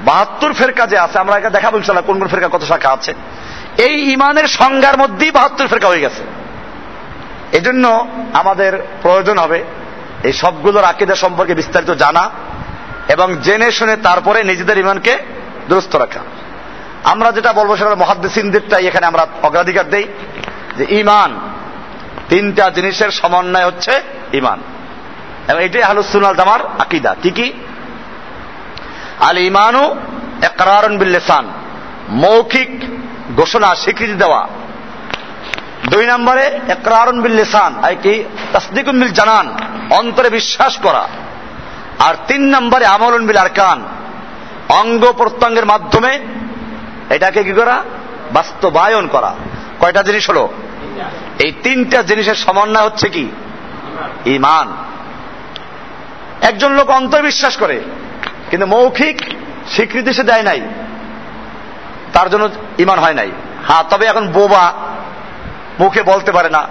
বাহাত্তর 0.04 0.52
ফেরকা 0.52 0.86
যে 0.86 0.98
আছে, 0.98 1.18
আমরা 1.18 1.50
দেখাবো 1.50 1.76
ইনশাল্লাহ 1.76 2.04
কোন 2.06 2.18
কোন 2.18 2.28
ফেরকা 2.28 2.48
কত 2.48 2.64
শাখা 2.64 2.90
আছে। 2.90 3.14
এই 3.78 4.12
ইমানের 4.12 4.46
সংজ্ঞার 4.48 4.96
মধ্যেই 4.96 5.30
বাহাত্তর 5.30 5.66
ফেরকা 5.66 5.88
হয়ে 5.88 6.00
গেছে। 6.00 6.22
এজন্য 7.52 7.84
আমাদের 8.32 8.72
প্রয়োজন 9.02 9.38
হবে 9.38 9.64
এই 10.22 10.32
সবগুলোর 10.32 10.84
আকিদা 10.84 11.14
সম্পর্কে 11.14 11.54
বিস্তারিত 11.54 11.90
জানা 11.90 12.30
এবং 13.08 13.36
জেনে 13.42 13.72
শুনে 13.72 13.96
তারপরে 13.96 14.44
নিজেদের 14.44 14.78
ইমানকে 14.78 15.18
দুরস্ত 15.68 15.96
রাখা। 15.96 16.20
আমরা 17.04 17.32
যেটা 17.32 17.52
বলব 17.52 17.76
সেটা 17.76 17.94
মহাদ্দিসিনদেরটাই 17.94 18.86
এখানে 18.86 19.06
আমরা 19.06 19.26
অগ্রাধিকার 19.42 19.90
দেই 19.90 20.06
যে 20.78 20.84
ইমান 21.00 21.30
তিনটা 22.28 22.70
জিনিসের 22.70 23.10
সমন্বয় 23.10 23.66
হচ্ছে 23.66 23.92
ইমান 24.32 24.58
এবং 25.48 25.60
এটাই 25.64 25.82
হালুসুনাল 25.82 26.36
জামার 26.36 26.60
আকিদা। 26.78 27.14
কি 27.22 27.30
কি? 27.30 27.52
আল 29.20 29.38
ইমানু 29.38 29.96
একরারন 30.42 30.98
বিল্লেসান। 30.98 31.48
মৌখিক 32.08 32.80
ঘোষণা, 33.36 33.74
স্বীকৃতি 33.74 34.12
দেওয়া। 34.12 34.48
দুই 35.90 36.06
নম্বরে 36.06 36.60
একরারন 36.68 37.22
বিল্লেসান 37.22 37.84
আর 37.84 37.94
কি 38.02 38.24
তসদিকুম 38.52 39.00
বিল 39.00 39.08
জানান 39.08 39.56
অন্তরে 39.90 40.30
বিশ্বাস 40.30 40.76
করা। 40.76 41.08
আর 41.98 42.14
তিন 42.26 42.56
নম্বরে, 42.56 42.86
আমলন 42.86 43.26
বিল 43.26 43.36
আরকান 43.36 43.84
অঙ্গ 44.68 45.12
প্রত্যঙ্গের 45.12 45.66
মাধ্যমে 45.66 46.18
এটাকে 47.10 47.44
কি 47.44 47.52
করা? 47.52 47.82
বাস্তবায়ন 48.32 49.06
করা। 49.06 49.34
কয়টা 49.80 50.02
জিনিস 50.02 50.30
হলো? 50.30 50.48
এই 51.38 51.52
তিনটা 51.62 52.02
জিনিসের 52.02 52.34
সমন্বয় 52.34 52.84
হচ্ছে 52.84 53.08
কি? 53.08 53.28
ইমান। 54.26 54.76
একজন 56.40 56.72
লোক 56.72 56.90
অন্তর্বিশ্বাস 56.90 57.56
করে 57.56 57.80
কিন্তু 58.52 58.66
মৌখিক 58.66 59.22
স্বীকৃতি 59.68 60.12
সে 60.12 60.22
দেয় 60.22 60.42
নাই। 60.42 60.60
তার 62.12 62.30
জন্য 62.30 62.48
ইমান 62.78 62.98
হয় 62.98 63.14
নাই। 63.14 63.30
হ্যাঁ 63.68 63.82
তবে 63.82 64.06
এখন 64.06 64.28
বোবা 64.28 64.72
মুখে 65.80 66.02
বলতে 66.02 66.32
পারে 66.32 66.50
না। 66.50 66.68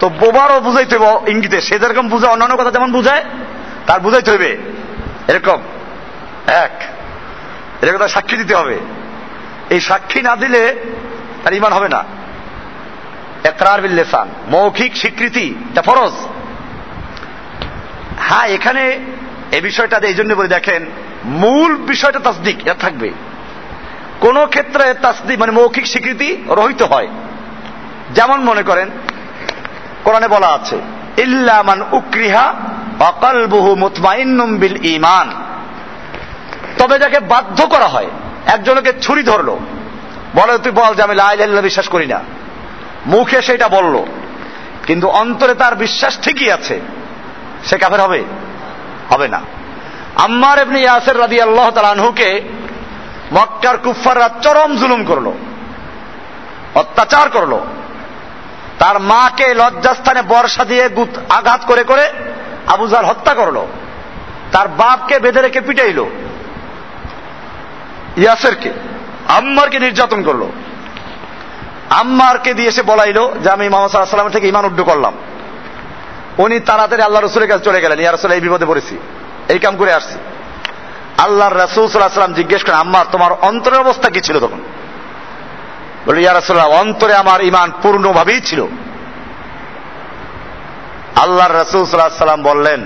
তো 0.00 0.08
বোবারও 0.08 0.60
বুঝাইতে 0.60 0.96
হবে 0.96 1.30
ইঙ্গিতে। 1.30 1.60
সে 1.60 1.78
যেরকম 1.78 2.08
বুঝায় 2.08 2.32
অন্যান্য 2.32 2.56
কথা 2.56 2.70
যেমন 2.70 2.92
বুঝায়, 2.92 3.24
তার 3.86 4.00
বুঝাইতে 4.00 4.30
হবে 4.30 4.58
এরকম। 5.28 5.62
এক। 6.46 6.70
এরকম 7.82 7.98
তার 7.98 8.08
সাক্ষী 8.08 8.36
দিতে 8.36 8.54
হবে। 8.54 8.78
এই 9.70 9.80
সাক্ষী 9.80 10.22
না 10.22 10.36
দিলে 10.36 10.76
তার 11.44 11.54
ইমান 11.54 11.72
হবে 11.72 11.88
না। 11.88 12.04
একরার 13.44 13.80
বিল 13.80 13.92
লেসান। 13.92 14.28
মৌখিক 14.48 14.96
স্বীকৃতি, 14.96 15.54
এটা 15.72 15.82
ফরজ। 15.82 16.12
হ্যাঁ 18.18 18.46
এখানে 18.46 18.98
এই 19.52 19.60
বিষয়টা 19.60 19.96
এই 19.96 20.14
জন্য 20.14 20.34
বলে, 20.34 20.48
দেখেন 20.48 20.86
মূল 21.26 21.76
বিষয়টা 21.76 22.18
তাসদিক 22.18 22.56
এটা 22.60 22.74
থাকবে। 22.74 23.10
কোন 24.20 24.46
ক্ষেত্রে 24.46 24.94
তাসদিক 24.94 25.38
মানে 25.38 25.52
মৌখিক 25.52 25.86
স্বীকৃতি 25.86 26.36
রহিত 26.46 26.82
হয়। 26.82 27.08
যেমন 28.14 28.44
মনে 28.44 28.62
করেন, 28.62 28.90
কোরআনে 30.04 30.28
বলা 30.28 30.46
আছে 30.46 30.80
ইল্লামান 31.16 31.82
উক্রিহা 31.92 32.54
অকালবহু 33.00 33.74
মুতমাইন্নুম 33.74 34.56
বিল 34.56 34.84
ইমান 34.84 35.30
তবে 36.78 36.98
যাকে 36.98 37.20
বাধ্য 37.20 37.66
করা 37.66 37.86
হয়, 37.86 38.06
একজনকে 38.46 38.92
ছুরি 39.02 39.22
ধরলো, 39.22 39.58
বলে, 40.34 40.58
তুই 40.58 40.72
বল 40.72 40.94
যে 40.94 41.02
আমি 41.02 41.14
লাইল্লাহ 41.14 41.62
বিশ্বাস 41.62 41.88
করি 41.88 42.06
না। 42.06 42.20
মুখে 43.06 43.42
সেটা 43.42 43.68
বলল, 43.68 44.04
কিন্তু 44.86 45.08
অন্তরে 45.08 45.54
তার 45.54 45.74
বিশ্বাস 45.74 46.18
ঠিকই 46.20 46.50
আছে, 46.50 46.80
সে 47.64 47.78
কাফের 47.78 48.00
হবে? 48.00 48.24
হবে 49.10 49.28
না। 49.28 49.40
আম্মার 50.16 50.58
এমনি 50.58 50.80
ইয়াসের 50.80 51.18
রাদি 51.18 51.40
আল্লাহ 51.40 51.70
তালানহুকে 51.70 52.40
মক্কার 53.32 53.76
কুফাররা 53.76 54.28
চরম 54.42 54.76
জুলুম 54.76 55.04
করল, 55.04 55.32
অত্যাচার 56.74 57.30
করল। 57.30 57.58
তার 58.78 59.00
মাকে 59.00 59.54
লজ্জাস্থানে 59.54 60.22
বর্ষা 60.22 60.64
দিয়ে 60.64 60.88
আঘাত 61.28 61.60
করে 61.66 61.84
করে 61.84 62.12
আবুজার 62.66 63.04
হত্যা 63.04 63.34
করল। 63.34 63.66
তার 64.52 64.68
বাপকে 64.68 65.18
বেঁধে 65.18 65.40
রেখে 65.42 65.60
পিটাইল। 65.60 66.04
ইয়াসেরকে, 68.16 68.70
আম্মারকে 69.28 69.78
নির্যাতন 69.78 70.22
করল। 70.22 70.42
আম্মারকে 71.90 72.54
দিয়ে 72.54 72.68
এসে 72.68 72.82
বলাইলো 72.82 73.34
যে, 73.42 73.50
আমি 73.50 73.68
মোহাম্মদ 73.68 73.90
সাল্লাহ 73.90 74.10
সাল্লামের 74.10 74.32
থেকে 74.32 74.48
ইমান 74.48 74.64
উড্ডু 74.64 74.84
করলাম। 74.84 75.14
উনি 76.38 76.60
তাড়াতাড়ি 76.60 77.02
আল্লাহ 77.02 77.22
রসুলের 77.22 77.48
কাছে 77.48 77.64
চলে 77.64 77.80
গেলেন। 77.80 78.00
ইয়া 78.00 78.34
এই 78.34 78.40
বিপদে 78.40 78.66
পড়েছি। 78.66 78.98
এই 79.48 79.58
কাম 79.58 79.76
করে 79.76 79.92
আসছি। 79.92 80.18
আল্লাহর 81.18 81.56
রসুল 81.56 81.86
সাল্লাহ 81.88 82.08
সাল্লাম 82.08 82.32
জিজ্ঞেস 82.32 82.64
করেন 82.64 82.74
আম্মার 82.74 83.06
তোমার 83.12 83.32
অন্তরের 83.32 83.80
অবস্থা 83.80 84.10
কি 84.10 84.20
ছিল 84.20 84.40
তখন? 84.40 84.60
বলে, 86.06 86.22
ইয়া 86.22 86.32
রসুল্লাহ 86.32 86.68
অন্তরে 86.68 87.14
আমার 87.14 87.40
ইমান 87.40 87.72
পূর্ণভাবেই 87.82 88.40
ছিল। 88.40 88.66
আল্লাহর 91.16 91.54
রসুল 91.54 91.84
সাল্লাহ 91.84 92.08
সাল্লাম 92.08 92.42
বললেন, 92.42 92.84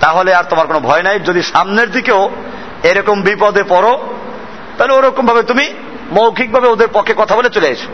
তাহলে 0.00 0.34
আর 0.34 0.44
তোমার 0.44 0.66
কোনো 0.66 0.80
ভয় 0.80 1.02
নাই, 1.02 1.20
যদি 1.20 1.42
সামনের 1.42 1.90
দিকেও 1.90 2.30
এরকম 2.82 3.22
বিপদে 3.22 3.62
পড়ো, 3.62 4.14
তাহলে 4.78 4.92
ওরকম 4.92 5.26
ভাবে 5.26 5.42
তুমি 5.42 5.74
মৌখিকভাবে 6.12 6.68
ওদের 6.68 6.88
পক্ষে 6.88 7.14
কথা 7.16 7.36
বলে 7.36 7.48
চলে 7.48 7.68
এসো। 7.68 7.90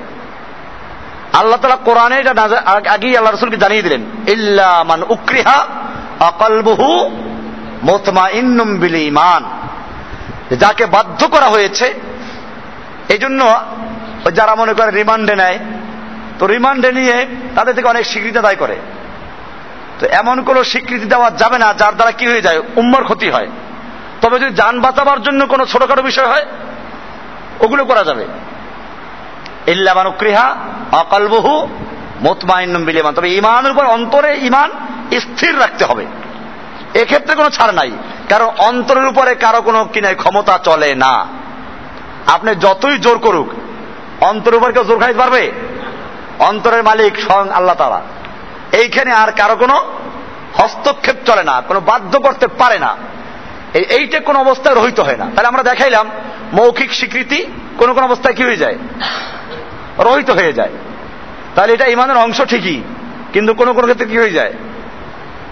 আল্লাহ 1.32 1.60
তালা 1.60 1.76
কোরআনে 1.76 2.16
এটা 2.18 2.30
আগেই 2.90 3.16
আল্লাহ 3.16 3.34
রসুলকে 3.34 3.56
জানিয়ে 3.56 3.82
দিলেন 3.82 4.04
ইল্লামান 4.26 5.02
উক্রিহা 5.02 5.66
অকলবহু 6.20 7.10
মোতমা 7.82 8.24
ইন্নুম 8.28 8.70
ইমান 9.10 9.42
যাকে 10.56 10.86
বাধ্য 10.86 11.20
করা 11.28 11.48
হয়েছে 11.48 11.86
এই 13.08 13.18
জন্য 13.18 13.40
যারা 14.34 14.54
মনে 14.54 14.72
করে 14.74 14.90
রিমান্ডে 14.90 15.34
নেয়, 15.36 15.58
তো 16.38 16.46
রিমান্ডে 16.46 16.92
নিয়ে 16.92 17.26
তাদের 17.54 17.74
থেকে 17.74 17.88
অনেক 17.88 18.04
স্বীকৃতি 18.06 18.38
আদায় 18.38 18.56
করে। 18.56 18.76
তো 19.98 20.06
এমন 20.06 20.36
কোন 20.42 20.56
স্বীকৃতি 20.62 21.06
দেওয়া 21.06 21.30
যাবে 21.30 21.58
না, 21.58 21.68
যার 21.72 21.94
দ্বারা 21.94 22.12
কি 22.12 22.26
হয়ে 22.26 22.40
যায়? 22.40 22.60
উম্মর 22.76 23.02
ক্ষতি 23.04 23.30
হয়। 23.30 23.48
তবে 24.20 24.36
যদি 24.38 24.52
যান 24.54 24.80
বাঁচাবার 24.80 25.22
জন্য 25.22 25.46
কোনো 25.46 25.66
ছোটখাটো 25.66 26.02
বিষয় 26.02 26.28
হয়, 26.32 26.46
ওগুলো 27.60 27.84
করা 27.84 28.04
যাবে। 28.04 28.24
ইল্লামানুক্রিহা 29.66 30.46
অকালবহু 30.92 31.68
মোতমাইন্নম 32.20 32.84
বিলিমান 32.84 33.14
তবে 33.14 33.28
ইমানের 33.34 33.72
উপর 33.72 33.84
অন্তরে 33.84 34.30
ইমান 34.38 34.70
স্থির 35.20 35.60
রাখতে 35.60 35.84
হবে। 35.84 36.06
এক্ষেত্রে 36.94 37.34
কোনো 37.34 37.50
ছাড় 37.50 37.72
নাই। 37.72 37.90
কারণ 38.28 38.46
অন্তরের 38.58 39.06
উপরে 39.06 39.34
কারও 39.34 39.62
কোনো 39.62 39.84
কিনে 39.84 40.14
ক্ষমতা 40.14 40.58
চলে 40.64 40.94
না। 40.94 41.26
আপনি 42.26 42.54
যতই 42.54 42.98
জোর 42.98 43.18
করুক, 43.18 43.48
অন্তরের 44.20 44.56
উপর 44.56 44.72
কেউ 44.72 44.84
জোর 44.84 44.98
খাইতে 44.98 45.18
পারবে? 45.18 45.52
অন্তরের 46.38 46.82
মালিক 46.82 47.20
স্বয়ং 47.20 47.50
আল্লাহ 47.50 47.74
তালা 47.74 48.00
এইখানে 48.72 49.12
আর 49.12 49.32
কারও 49.32 49.56
কোনো 49.56 49.76
হস্তক্ষেপ 50.54 51.16
চলে 51.26 51.42
না, 51.42 51.62
কোনো 51.68 51.80
বাধ্য 51.80 52.20
করতে 52.20 52.46
পারে 52.46 52.78
না। 52.78 52.96
এইটা 53.74 54.20
কোন 54.20 54.36
অবস্থায় 54.36 54.74
রহিত 54.74 55.00
হয় 55.00 55.16
না। 55.16 55.24
তাহলে 55.24 55.48
আমরা 55.48 55.62
দেখাইলাম, 55.62 56.10
মৌখিক 56.52 56.92
স্বীকৃতি 56.92 57.46
কোন 57.78 57.94
কোন 57.94 58.04
অবস্থায় 58.04 58.34
কি 58.34 58.44
হয়ে 58.44 58.56
যায়? 58.56 58.76
রহিত 59.98 60.30
হয়ে 60.30 60.52
যায়। 60.52 60.70
তাহলে 61.54 61.72
এটা 61.72 61.86
ইমানের 61.86 62.16
অংশ 62.16 62.42
ঠিকই, 62.42 62.82
কিন্তু 63.32 63.54
কোন 63.54 63.72
কোন 63.72 63.82
ক্ষেত্রে 63.82 64.06
কি 64.06 64.18
হয়ে 64.18 64.30
যায়? 64.30 64.52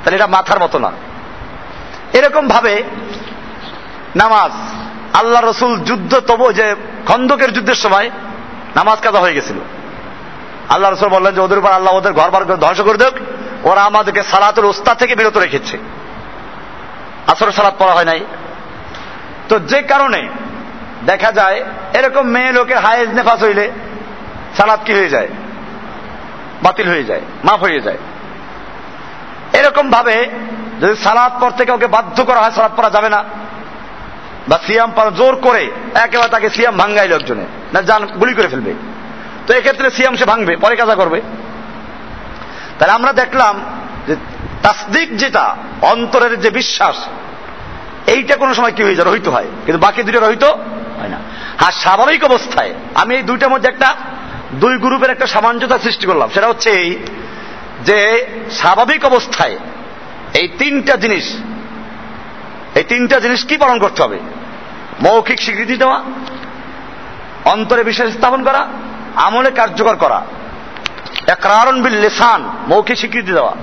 তাহলে 0.04 0.16
এটা 0.16 0.26
মাথার 0.26 0.60
মতো 0.60 0.78
না। 0.78 0.90
এরকম 2.12 2.48
ভাবে 2.48 2.82
নামাজ, 4.16 4.52
আল্লাহ 5.16 5.40
রসুল 5.44 5.80
যুদ্ধ 5.80 6.20
তবু 6.20 6.52
যে 6.52 6.74
খন্দকের 7.06 7.52
যুদ্ধের 7.52 7.74
সময় 7.74 8.10
নামাজ 8.76 8.98
কাজা 9.00 9.20
হয়ে 9.20 9.34
গেছিল। 9.34 9.56
আল্লাহ 10.68 10.90
রসুল 10.90 11.08
বললেন 11.08 11.34
যে 11.34 11.40
ওদের 11.40 11.58
উপর 11.58 11.70
আল্লাহ 11.70 11.94
ওদের 11.94 12.12
ঘর 12.12 12.30
বার 12.30 12.44
করে 12.44 12.56
ধ্বংস 12.56 12.80
করে 12.80 12.98
দেখ 12.98 13.14
ওরা 13.64 13.82
আমাদেরকে 13.82 14.22
সালাতুল 14.22 14.64
ওস্তা 14.64 14.94
থেকে 14.94 15.14
বিরত 15.14 15.36
রেখেছে। 15.36 15.78
আসর 17.26 17.52
সালাত 17.52 17.74
পড়া 17.78 17.92
হয় 17.92 18.04
নাই। 18.04 18.20
তো 19.48 19.58
যে 19.58 19.82
কারণে 19.82 20.28
দেখা 21.06 21.32
যায় 21.32 21.64
এরকম 21.94 22.22
মেয়ে 22.22 22.52
লোকের 22.52 22.78
হায়েজ 22.78 23.08
নেফাস 23.08 23.42
হইলে 23.42 23.70
সালাদ 24.56 24.80
কি 24.84 24.92
হয়ে 24.92 25.08
যায়? 25.08 25.28
বাতিল 26.62 26.88
হয়ে 26.88 27.04
যায়, 27.04 27.20
মাফ 27.44 27.60
হয়ে 27.60 27.80
যায়। 27.80 27.98
এরকম 29.52 29.90
ভাবে 29.90 30.30
যদি 30.80 30.96
সালাদ 30.96 31.42
পড়তে 31.42 31.64
কাউকে 31.64 31.86
বাধ্য 31.86 32.24
করা 32.24 32.40
হয় 32.40 32.50
সালাদ 32.50 32.76
পড়া 32.76 32.90
যাবে 32.90 33.08
না। 33.08 33.24
বা 34.48 34.58
সিয়াম 34.66 34.92
পড়া 34.96 35.10
জোর 35.10 35.36
করে 35.36 35.70
একেবারে 35.94 36.28
তাকে 36.28 36.50
সিয়াম 36.50 36.76
ভাঙ্গাইল 36.76 37.12
একজনে। 37.12 37.46
না, 37.72 37.82
যান, 37.82 38.06
গুলি 38.06 38.34
করে 38.34 38.48
ফেলবে। 38.48 38.74
তো 39.46 39.54
এক্ষেত্রে 39.54 39.90
সিয়াম 39.90 40.16
সে 40.16 40.24
ভাঙবে, 40.24 40.56
পরে 40.56 40.76
কাজা 40.76 40.94
করবে। 40.94 41.20
তাহলে 42.78 42.92
আমরা 42.92 43.12
দেখলাম 43.12 43.64
যে 44.06 44.16
তাসদিক 44.62 45.16
যেটা, 45.16 45.56
অন্তরের 45.82 46.40
যে 46.40 46.50
বিশ্বাস, 46.50 46.96
এইটা 48.06 48.36
কোনো 48.36 48.54
সময় 48.54 48.72
কি 48.72 48.82
হয়ে 48.82 48.94
যায়? 48.94 49.10
রহিত 49.10 49.28
হয়। 49.28 49.46
কিন্তু 49.66 49.86
বাকি 49.86 50.02
দুটো 50.02 50.20
রহিত 50.20 50.44
হয় 50.44 51.08
না। 51.08 51.18
হ্যাঁ 51.58 51.72
স্বাভাবিক 51.72 52.24
অবস্থায় 52.24 52.74
আমি 52.94 53.16
এই 53.16 53.22
দুইটার 53.22 53.50
মধ্যে 53.50 53.68
একটা 53.68 53.94
দুই 54.52 54.76
গ্রুপের 54.76 55.10
একটা 55.10 55.26
সামঞ্জস্য 55.26 55.78
সৃষ্টি 55.78 56.06
করলাম। 56.06 56.28
সেটা 56.34 56.48
হচ্ছে 56.48 56.70
এই 56.70 56.98
যে 57.84 58.26
স্বাভাবিক 58.50 59.04
অবস্থায় 59.04 59.58
এই 60.34 60.48
তিনটা 60.58 60.96
জিনিস, 60.96 61.36
এই 62.74 62.82
তিনটা 62.82 63.20
জিনিস 63.20 63.44
কি 63.44 63.56
পালন 63.56 63.78
করতে 63.78 64.02
হবে? 64.02 64.18
মৌখিক 65.00 65.38
স্বীকৃতি 65.40 65.76
দেওয়া, 65.76 66.02
অন্তরে 67.44 67.84
বিশ্বাস 67.84 68.12
স্থাপন 68.12 68.44
করা, 68.44 68.68
আমলে 69.14 69.50
কার্যকর 69.50 69.96
করা। 69.96 70.24
একরারণ 71.26 71.82
বিল 71.82 71.94
লেসান, 71.94 72.48
মৌখিক 72.68 72.96
স্বীকৃতি 72.96 73.32
দেওয়া। 73.32 73.54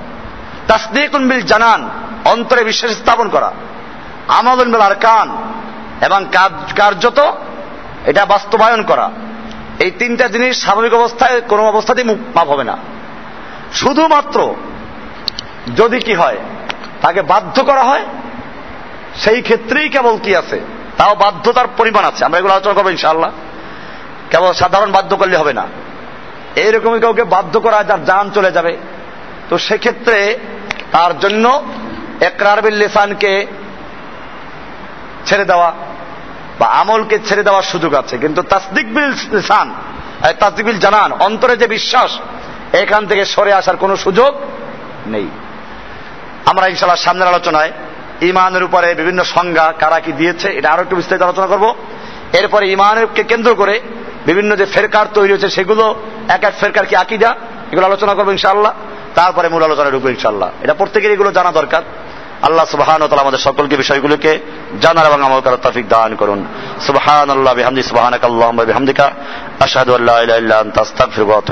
তাসদিকুন 0.68 1.30
বিল 1.30 1.41
জানান, 1.41 1.89
অন্তরে 2.26 2.63
বিশ্বাস 2.63 2.91
স্থাপন 2.91 3.30
করা। 3.30 3.51
আমাদন 4.28 4.72
বিল 4.72 4.82
আরকান, 4.82 5.38
এবং 6.05 6.26
কার্যত 6.76 7.20
এটা 8.05 8.26
বাস্তবায়ন 8.26 8.84
করা। 8.84 9.11
এই 9.80 9.91
তিনটা 9.91 10.28
জিনিস 10.28 10.63
স্বাভাবিক 10.63 10.93
অবস্থায়, 10.93 11.41
কোনো 11.41 11.68
অবস্থাতেই 11.68 12.03
মাপ 12.36 12.47
হবে 12.47 12.63
না। 12.63 12.78
শুধুমাত্র 13.74 14.55
যদি 15.76 15.99
কি 15.99 16.13
হয় 16.13 16.38
তাকে 17.06 17.22
বাধ্য 17.22 17.64
করা 17.64 17.84
হয়, 17.84 18.06
সেই 19.16 19.39
ক্ষেত্রেই 19.41 19.89
কেবল 19.89 20.16
কি 20.18 20.32
আছে? 20.36 20.58
তাও 20.97 21.14
বাধ্যতার 21.16 21.68
পরিমাণ 21.78 22.03
আছে। 22.06 22.22
আমরা 22.26 22.39
এগুলো 22.39 22.53
আলোচনা 22.53 22.74
করব 22.74 22.89
ইনশাআল্লাহ। 22.89 23.32
কেবল 24.30 24.53
সাধারণ 24.53 24.91
বাধ্য 24.91 25.12
করলে 25.16 25.38
হবে 25.38 25.53
না। 25.53 25.66
এইরকমই 26.56 26.99
কাউকে 26.99 27.24
বাধ্য 27.24 27.53
করা 27.60 27.80
যার 27.84 28.01
যান 28.06 28.26
চলে 28.30 28.51
যাবে। 28.51 28.74
তো 29.49 29.58
সেক্ষেত্রে 29.58 30.18
তার 30.91 31.12
জন্য 31.20 31.45
একরার 32.22 32.60
বিল 32.62 32.74
লেসানকে 32.74 33.32
ছেড়ে 35.26 35.45
দেওয়া 35.45 35.70
বা 36.60 36.68
আমলকে 36.82 37.20
ছেড়ে 37.26 37.43
দেওয়ার 37.43 37.64
সুযোগ 37.64 37.91
আছে। 37.93 38.16
কিন্তু 38.18 38.41
তাসদিক 38.41 38.88
বিল 38.93 39.12
লেসান 39.32 39.68
তাসদিক 40.39 40.66
বিল 40.66 40.80
জানান, 40.80 41.10
অন্তরে 41.20 41.56
যে 41.58 41.68
বিশ্বাস, 41.68 42.12
এখান 42.74 43.01
থেকে 43.08 43.24
সরে 43.26 43.51
আসার 43.53 43.78
কোনো 43.78 43.95
সুযোগ 43.95 44.32
নেই। 45.08 45.28
আমরা 46.45 46.67
ইনশাল্লাহ 46.67 47.05
সামনের 47.05 47.27
আলোচনায় 47.27 47.71
ইমানের 48.21 48.63
উপরে 48.63 48.95
বিভিন্ন 48.95 49.23
সংজ্ঞা 49.23 49.73
কারা 49.79 49.99
কি 49.99 50.11
দিয়েছে, 50.11 50.47
এটা 50.49 50.71
আরও 50.71 50.81
একটু 50.81 50.95
বিস্তারিত 50.95 51.23
আলোচনা 51.23 51.47
করব। 51.47 51.75
এরপরে 52.33 52.69
ইমানকে 52.69 53.23
কেন্দ্র 53.23 53.55
করে 53.55 53.79
বিভিন্ন 54.25 54.55
যে 54.55 54.65
ফেরকার 54.65 55.05
তৈরি 55.13 55.31
হয়েছে, 55.31 55.49
সেগুলো 55.49 55.95
এক 56.29 56.43
এক 56.43 56.53
ফেরকার 56.59 56.85
কি 56.85 56.95
আকিদা, 56.95 57.35
এগুলো 57.71 57.85
আলোচনা 57.85 58.13
করব 58.13 58.31
ইনশাআল্লাহ। 58.31 58.73
তারপরে 59.15 59.49
মূল 59.49 59.63
আলোচনা 59.63 59.89
ঢুকবো 59.89 60.09
ইনশাআল্লাহ। 60.09 60.49
এটা 60.61 60.73
প্রত্যেকের 60.73 61.11
এগুলো 61.11 61.31
জানা 61.31 61.51
দরকার। 61.51 61.81
আল্লাহ 62.41 62.65
সুবাহান 62.65 63.07
তালা 63.07 63.21
আমাদের 63.21 63.39
সকলকে 63.39 63.75
বিষয়গুলোকে 63.77 64.39
জানার 64.81 65.05
এবং 65.05 65.23
আমল 65.23 65.41
করার 65.41 65.57
তফিক 65.63 65.87
দান 65.87 66.15
করুন। 66.15 66.45
সুবাহান 66.87 67.29
আল্লাহ 67.29 67.53
বিহামদি 67.53 67.83
সুবাহানাক 67.83 68.23
আল্লাহ 68.23 68.51
বিহামদিকা, 68.51 69.11
আশহাদু 69.59 69.95
আল্লাহ 69.95 70.17